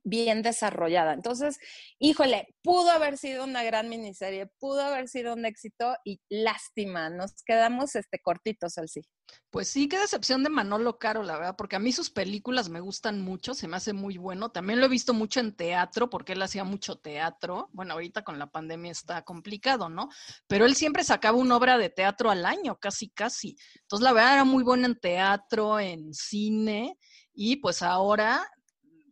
bien 0.03 0.41
desarrollada. 0.41 1.13
Entonces, 1.13 1.57
híjole, 1.99 2.55
pudo 2.63 2.91
haber 2.91 3.17
sido 3.17 3.43
una 3.43 3.63
gran 3.63 3.89
miniserie, 3.89 4.47
pudo 4.59 4.81
haber 4.81 5.07
sido 5.07 5.33
un 5.33 5.45
éxito 5.45 5.95
y 6.03 6.19
lástima, 6.29 7.09
nos 7.09 7.43
quedamos 7.45 7.95
este 7.95 8.19
cortitos 8.19 8.77
sí. 8.87 9.01
Pues 9.49 9.69
sí, 9.69 9.89
qué 9.89 9.99
decepción 9.99 10.43
de 10.43 10.49
Manolo 10.49 10.97
Caro, 10.99 11.23
la 11.23 11.37
verdad, 11.37 11.55
porque 11.57 11.75
a 11.75 11.79
mí 11.79 11.91
sus 11.91 12.09
películas 12.09 12.69
me 12.69 12.79
gustan 12.79 13.21
mucho, 13.21 13.53
se 13.53 13.67
me 13.67 13.77
hace 13.77 13.91
muy 13.91 14.17
bueno. 14.17 14.51
También 14.51 14.79
lo 14.79 14.85
he 14.85 14.89
visto 14.89 15.13
mucho 15.13 15.39
en 15.39 15.55
teatro, 15.55 16.09
porque 16.09 16.33
él 16.33 16.41
hacía 16.41 16.63
mucho 16.63 16.97
teatro. 16.97 17.69
Bueno, 17.73 17.93
ahorita 17.93 18.23
con 18.23 18.39
la 18.39 18.47
pandemia 18.47 18.91
está 18.91 19.23
complicado, 19.23 19.89
¿no? 19.89 20.09
Pero 20.47 20.65
él 20.65 20.75
siempre 20.75 21.03
sacaba 21.03 21.37
una 21.37 21.57
obra 21.57 21.77
de 21.77 21.89
teatro 21.89 22.29
al 22.29 22.45
año, 22.45 22.77
casi, 22.79 23.09
casi. 23.09 23.57
Entonces, 23.81 24.03
la 24.03 24.13
verdad, 24.13 24.33
era 24.33 24.43
muy 24.45 24.63
bueno 24.63 24.85
en 24.85 24.99
teatro, 24.99 25.79
en 25.79 26.13
cine, 26.13 26.97
y 27.33 27.57
pues 27.57 27.81
ahora 27.81 28.47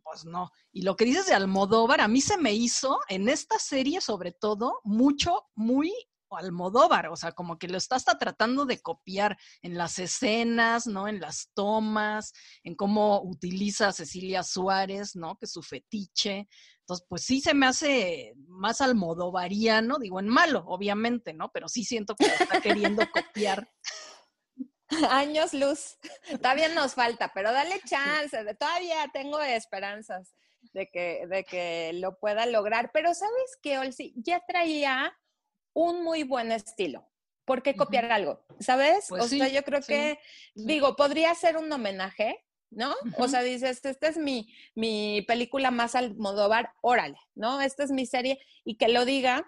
pues 0.06 0.24
no. 0.24 0.52
Y 0.72 0.82
lo 0.82 0.96
que 0.96 1.04
dices 1.04 1.26
de 1.26 1.34
Almodóvar, 1.34 2.00
a 2.00 2.08
mí 2.08 2.20
se 2.20 2.38
me 2.38 2.54
hizo 2.54 3.00
en 3.08 3.28
esta 3.28 3.58
serie 3.58 4.00
sobre 4.00 4.30
todo 4.32 4.80
mucho, 4.84 5.46
muy 5.56 5.92
Almodóvar, 6.30 7.08
o 7.08 7.16
sea, 7.16 7.32
como 7.32 7.58
que 7.58 7.68
lo 7.68 7.78
está 7.78 7.96
hasta 7.96 8.18
tratando 8.18 8.66
de 8.66 8.80
copiar 8.80 9.38
en 9.62 9.76
las 9.76 9.98
escenas, 9.98 10.86
¿no? 10.86 11.08
En 11.08 11.20
las 11.20 11.50
tomas, 11.54 12.32
en 12.62 12.74
cómo 12.74 13.22
utiliza 13.22 13.88
a 13.88 13.92
Cecilia 13.92 14.42
Suárez, 14.42 15.16
¿no? 15.16 15.36
Que 15.36 15.46
es 15.46 15.52
su 15.52 15.62
fetiche. 15.62 16.48
Entonces, 16.80 17.06
pues 17.08 17.22
sí 17.22 17.40
se 17.40 17.54
me 17.54 17.66
hace 17.66 18.34
más 18.48 18.80
almodovariano, 18.80 19.98
digo, 19.98 20.20
en 20.20 20.28
malo, 20.28 20.64
obviamente, 20.66 21.32
¿no? 21.32 21.50
Pero 21.52 21.68
sí 21.68 21.84
siento 21.84 22.14
que 22.14 22.26
lo 22.28 22.34
está 22.34 22.60
queriendo 22.60 23.02
copiar. 23.12 23.70
Años 25.10 25.52
luz. 25.52 25.98
Todavía 26.40 26.68
nos 26.68 26.94
falta, 26.94 27.32
pero 27.34 27.52
dale 27.52 27.80
chance. 27.86 28.54
Todavía 28.54 29.10
tengo 29.12 29.40
esperanzas 29.40 30.34
de 30.72 30.88
que, 30.88 31.26
de 31.26 31.44
que 31.44 31.92
lo 31.94 32.18
pueda 32.18 32.46
lograr. 32.46 32.90
Pero 32.92 33.14
¿sabes 33.14 33.58
qué, 33.62 33.78
Olsi? 33.78 34.14
Ya 34.16 34.42
traía 34.46 35.16
un 35.72 36.02
muy 36.02 36.22
buen 36.22 36.52
estilo. 36.52 37.08
¿Por 37.44 37.62
qué 37.62 37.76
copiar 37.76 38.10
algo? 38.10 38.44
¿Sabes? 38.58 39.06
Pues 39.08 39.24
o 39.24 39.28
sea, 39.28 39.48
yo 39.48 39.62
creo 39.62 39.80
que, 39.80 40.18
digo, 40.54 40.96
podría 40.96 41.32
ser 41.36 41.56
un 41.56 41.70
homenaje, 41.70 42.44
¿no? 42.70 42.92
O 43.18 43.28
sea, 43.28 43.42
dices, 43.42 43.84
esta 43.84 44.08
es 44.08 44.16
mi, 44.16 44.52
mi 44.74 45.22
película 45.28 45.70
más 45.70 45.94
al 45.94 46.16
Modóvar, 46.16 46.72
órale, 46.80 47.18
¿no? 47.36 47.60
Esta 47.60 47.84
es 47.84 47.92
mi 47.92 48.04
serie 48.04 48.40
y 48.64 48.76
que 48.76 48.88
lo 48.88 49.04
diga, 49.04 49.46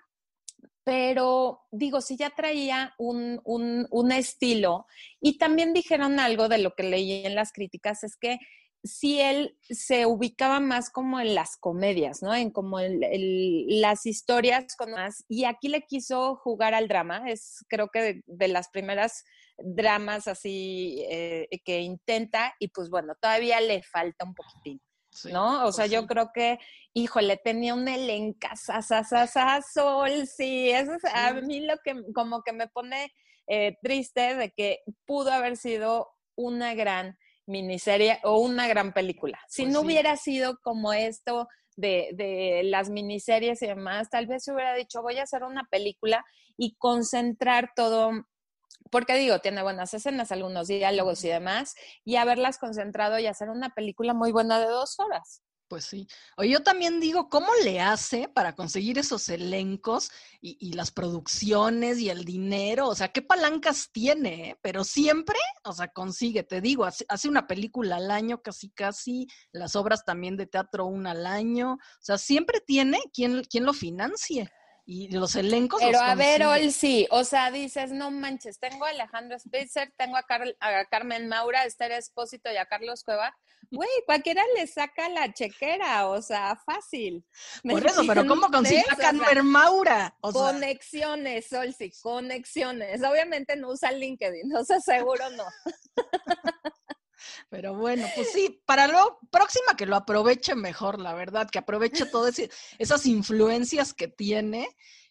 pero 0.89 1.67
digo, 1.71 2.01
si 2.01 2.17
ya 2.17 2.31
traía 2.31 2.95
un, 2.97 3.43
un, 3.45 4.11
estilo 4.11 4.87
y 5.21 5.37
también 5.37 5.75
dijeron 5.75 6.19
algo 6.19 6.49
de 6.49 6.57
lo 6.57 6.75
que 6.75 6.83
leí 6.83 7.27
en 7.27 7.35
las 7.35 7.53
críticas, 7.53 8.05
es 8.05 8.17
que 8.17 8.39
si 8.83 9.21
él 9.21 9.59
se 9.61 10.07
ubicaba 10.07 10.61
más 10.61 10.89
como 10.89 11.21
en 11.21 11.35
las 11.35 11.59
comedias, 11.59 12.23
¿no? 12.23 12.35
En 12.35 12.51
como 12.51 12.81
el, 12.81 13.03
las 13.83 14.07
historias 14.07 14.77
con 14.77 14.93
más, 14.93 15.27
y 15.29 15.45
aquí 15.45 15.69
le 15.69 15.83
quiso 15.83 16.37
jugar 16.37 16.73
al 16.73 16.89
drama, 16.89 17.31
es 17.31 17.67
creo 17.69 17.91
que 17.91 18.23
de, 18.25 18.49
las 18.49 18.71
primeras 18.71 19.27
dramas 19.59 20.27
así 20.27 21.05
eh, 21.11 21.49
que 21.67 21.83
intenta, 21.83 22.55
y 22.59 22.69
pues 22.69 22.89
bueno, 22.89 23.15
todavía 23.21 23.61
le 23.61 23.83
falta 23.83 24.25
un 24.25 24.35
poquitín. 24.35 24.81
¿No? 25.25 25.61
O 25.61 25.63
pues 25.65 25.77
sea, 25.77 25.87
yo 25.87 26.07
creo 26.07 26.31
que, 26.33 26.59
híjole, 26.95 27.37
tenía 27.37 27.75
un 27.75 27.89
elenca, 27.89 28.55
sol, 28.57 30.27
sí, 30.27 30.71
eso 30.71 30.95
es 30.95 31.05
a 31.13 31.33
mí 31.35 31.61
lo 31.61 31.77
que 31.85 31.95
como 32.15 32.43
que 32.43 32.53
me 32.53 32.69
pone 32.69 33.13
eh, 33.47 33.77
triste 33.83 34.35
de 34.35 34.51
que 34.51 34.81
pudo 35.07 35.33
haber 35.33 35.57
sido 35.57 36.09
una 36.37 36.75
gran 36.75 37.19
miniserie 37.47 38.21
o 38.25 38.39
una 38.39 38.69
gran 38.69 38.93
película. 38.93 39.41
Si 39.49 39.63
pues 39.63 39.73
no 39.73 39.81
hubiera 39.81 40.17
sido 40.17 40.59
como 40.63 40.93
esto 40.93 41.49
de, 41.77 42.11
de, 42.15 42.63
las 42.65 42.91
miniseries 42.91 43.63
y 43.63 43.67
demás, 43.67 44.11
tal 44.11 44.27
vez 44.27 44.45
se 44.45 44.53
hubiera 44.53 44.75
dicho, 44.75 45.03
voy 45.03 45.19
a 45.19 45.23
hacer 45.23 45.45
una 45.45 45.65
película 45.71 46.25
y 46.57 46.77
concentrar 46.77 47.71
todo 47.75 48.11
porque 48.91 49.17
digo, 49.17 49.39
tiene 49.41 49.63
buenas 49.63 49.93
escenas, 49.95 50.33
algunos 50.33 50.69
diálogos 50.69 51.25
y 51.25 51.29
demás, 51.29 51.75
y 52.05 52.17
haberlas 52.17 52.59
concentrado 52.59 53.19
y 53.19 53.27
hacer 53.27 53.51
una 53.51 53.71
película 53.71 54.15
muy 54.15 54.33
buena 54.33 54.59
de 54.59 54.67
dos 54.67 54.99
horas. 54.99 55.43
Pues 55.69 55.85
sí. 55.85 56.09
O 56.39 56.45
yo 56.45 56.63
también 56.63 56.99
digo, 56.99 57.29
¿cómo 57.29 57.49
le 57.63 57.79
hace 57.79 58.27
para 58.27 58.55
conseguir 58.55 58.99
esos 58.99 59.29
elencos 59.29 60.11
y, 60.41 60.73
las 60.73 60.91
producciones 60.91 61.99
y 61.99 62.09
el 62.09 62.25
dinero? 62.25 62.89
O 62.89 62.95
sea, 62.95 63.09
¿qué 63.09 63.21
palancas 63.21 63.91
tiene? 63.93 64.51
Eh? 64.51 64.59
Pero 64.63 64.83
siempre, 64.83 65.37
o 65.65 65.75
sea, 65.75 65.89
consigue, 65.89 66.43
te 66.43 66.63
digo, 66.63 66.87
hace, 66.87 67.05
hace, 67.11 67.29
una 67.29 67.47
película 67.47 67.97
al 67.97 68.11
año, 68.11 68.41
casi, 68.41 68.71
casi, 68.71 69.27
las 69.53 69.77
obras 69.77 70.07
también 70.07 70.39
de 70.39 70.47
teatro 70.47 70.87
una 70.87 71.11
al 71.11 71.27
año. 71.27 71.75
O 71.75 72.01
sea, 72.01 72.17
siempre 72.17 72.61
tiene 72.61 72.99
quien, 73.13 73.45
quien 73.45 73.67
lo 73.67 73.75
financie 73.75 74.51
y 74.91 75.09
los 75.09 75.37
elencos. 75.37 75.83
Pero 75.83 76.01
a 76.01 76.15
ver, 76.15 76.45
Ol, 76.45 76.73
sí, 76.73 77.07
o 77.11 77.23
sea, 77.23 77.51
dices, 77.51 77.93
no 77.93 78.11
manches, 78.11 78.59
tengo 78.59 78.87
a 78.87 78.89
Alejandro 78.89 79.39
Spitzer, 79.39 79.93
tengo 79.99 80.17
a, 80.17 80.25
a 80.61 80.85
Carmen 80.87 81.29
Maura, 81.29 81.61
a 81.61 81.65
Esther 81.67 81.93
Espósito 81.93 82.51
y 82.51 82.57
a 82.57 82.65
Carlos 82.65 83.05
Cueva. 83.05 83.37
Güey, 83.71 83.91
cualquiera 84.07 84.43
le 84.57 84.67
saca 84.67 85.11
la 85.11 85.31
chequera, 85.35 86.09
o 86.09 86.23
sea, 86.23 86.57
fácil. 86.65 87.23
Por 87.63 87.87
eso, 87.87 88.03
pero 88.07 88.27
¿cómo 88.27 88.51
consigue 88.51 88.83
a 88.91 88.97
Carmen 88.97 89.45
Maura? 89.45 90.17
conexiones, 90.23 91.49
Sol, 91.49 91.75
sí, 91.75 91.93
conexiones. 92.01 93.03
Obviamente 93.03 93.57
no 93.57 93.69
usa 93.69 93.93
LinkedIn, 93.93 94.51
o 94.57 94.65
sea, 94.65 94.81
seguro 94.81 95.29
no. 95.33 95.45
Pero 97.49 97.75
bueno, 97.75 98.07
pues 98.15 98.33
sí, 98.33 98.63
para 98.67 98.87
lo 98.87 99.19
próxima 99.31 99.77
que 99.77 99.87
lo 99.87 99.97
aproveche 99.97 100.55
mejor, 100.55 100.99
la 100.99 101.15
verdad, 101.15 101.49
que 101.51 101.59
aproveche 101.59 102.07
todas 102.07 102.41
esas 102.79 103.07
influencias 103.07 103.95
que 103.95 104.09
tiene. 104.09 104.69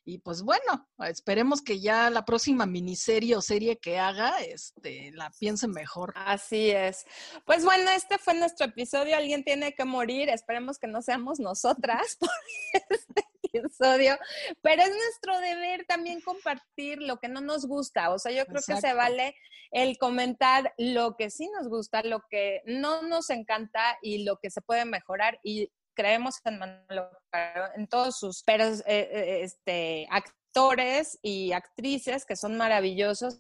Y 0.10 0.20
pues 0.20 0.42
bueno, 0.42 0.88
esperemos 1.00 1.62
que 1.62 1.82
ya 1.82 2.10
la 2.10 2.24
próxima 2.24 2.66
miniserie 2.66 3.36
o 3.36 3.42
serie 3.42 3.78
que 3.78 4.00
haga, 4.00 4.40
este, 4.40 5.12
la 5.12 5.30
piense 5.38 5.68
mejor. 5.68 6.14
Así 6.16 6.70
es. 6.70 7.06
Pues 7.46 7.66
bueno, 7.66 7.92
este 7.92 8.18
fue 8.18 8.34
nuestro 8.34 8.68
episodio. 8.68 9.18
Alguien 9.18 9.44
tiene 9.44 9.76
que 9.76 9.84
morir. 9.84 10.30
Esperemos 10.30 10.80
que 10.80 10.88
no 10.88 11.02
seamos 11.02 11.42
nosotras 11.42 12.18
episodio. 13.58 14.18
Pero 14.62 14.82
es 14.84 14.90
nuestro 14.90 15.40
deber 15.40 15.86
también 15.86 16.22
compartir 16.22 17.02
lo 17.02 17.18
que 17.18 17.28
no 17.28 17.42
nos 17.42 17.66
gusta. 17.66 18.12
O 18.12 18.20
sea, 18.20 18.32
yo 18.32 18.46
creo 18.46 18.62
que 18.66 18.78
se 18.78 18.94
vale 18.94 19.36
el 19.72 19.98
comentar 19.98 20.74
lo 20.78 21.16
que 21.16 21.30
sí 21.30 21.50
nos 21.50 21.68
gusta, 21.68 22.02
lo 22.04 22.22
que 22.30 22.62
no 22.66 23.02
nos 23.04 23.30
encanta 23.30 23.98
y 24.02 24.24
lo 24.24 24.38
que 24.38 24.50
se 24.50 24.62
puede 24.62 24.86
mejorar. 24.86 25.40
Y 25.44 25.72
creemos 25.94 26.36
en 26.46 26.60
en 27.76 27.88
todos 27.88 28.20
sus 28.20 28.44
eh, 28.48 28.84
eh, 28.86 29.40
este, 29.44 30.08
actores 30.10 31.20
y 31.22 31.52
actrices 31.52 32.26
que 32.26 32.36
son 32.36 32.58
maravillosos 32.58 33.40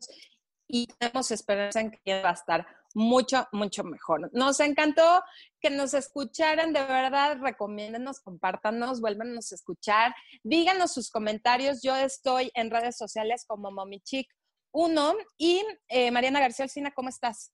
y 0.68 0.88
tenemos 1.00 1.32
esperanza 1.32 1.80
en 1.80 1.92
que 1.92 2.22
va 2.22 2.32
a 2.32 2.34
estar 2.34 2.68
mucho, 2.93 3.47
mucho 3.52 3.84
mejor. 3.84 4.30
Nos 4.34 4.60
encantó 4.60 5.21
que 5.60 5.69
nos 5.69 5.93
escucharan, 5.93 6.73
de 6.73 6.82
verdad, 6.82 7.38
recomiéndenos, 7.41 8.19
compártanos, 8.19 9.02
vuélvenos 9.02 9.52
a 9.52 9.56
escuchar, 9.56 10.15
díganos 10.43 10.93
sus 10.93 11.10
comentarios. 11.10 11.82
Yo 11.82 11.95
estoy 11.95 12.52
en 12.54 12.71
redes 12.71 12.97
sociales 12.97 13.45
como 13.47 13.71
Momichic 13.71 14.28
1 14.71 15.15
y 15.38 15.63
eh, 15.89 16.12
Mariana 16.12 16.39
García 16.39 16.65
Alcina, 16.65 16.91
¿cómo 16.91 17.10
estás? 17.10 17.52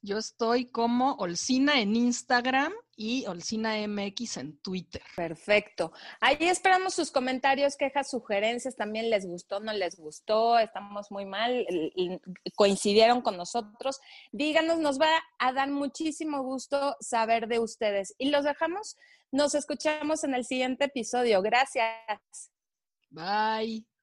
Yo 0.00 0.18
estoy 0.18 0.70
como 0.70 1.14
Olcina 1.14 1.80
en 1.80 1.96
Instagram 1.96 2.72
y 3.00 3.24
Olcina 3.26 3.74
MX 3.86 4.38
en 4.38 4.58
Twitter. 4.58 5.00
Perfecto. 5.14 5.92
Ahí 6.20 6.36
esperamos 6.40 6.94
sus 6.94 7.12
comentarios, 7.12 7.76
quejas, 7.76 8.10
sugerencias. 8.10 8.74
También 8.74 9.08
les 9.08 9.24
gustó, 9.24 9.60
no 9.60 9.72
les 9.72 9.96
gustó, 9.96 10.58
estamos 10.58 11.12
muy 11.12 11.24
mal, 11.24 11.64
coincidieron 12.56 13.22
con 13.22 13.36
nosotros. 13.36 14.00
Díganos, 14.32 14.80
nos 14.80 14.98
va 14.98 15.10
a 15.38 15.52
dar 15.52 15.70
muchísimo 15.70 16.42
gusto 16.42 16.96
saber 17.00 17.46
de 17.46 17.60
ustedes. 17.60 18.14
Y 18.18 18.30
los 18.30 18.42
dejamos, 18.42 18.96
nos 19.30 19.54
escuchamos 19.54 20.24
en 20.24 20.34
el 20.34 20.44
siguiente 20.44 20.86
episodio. 20.86 21.40
Gracias. 21.40 22.50
Bye. 23.10 23.97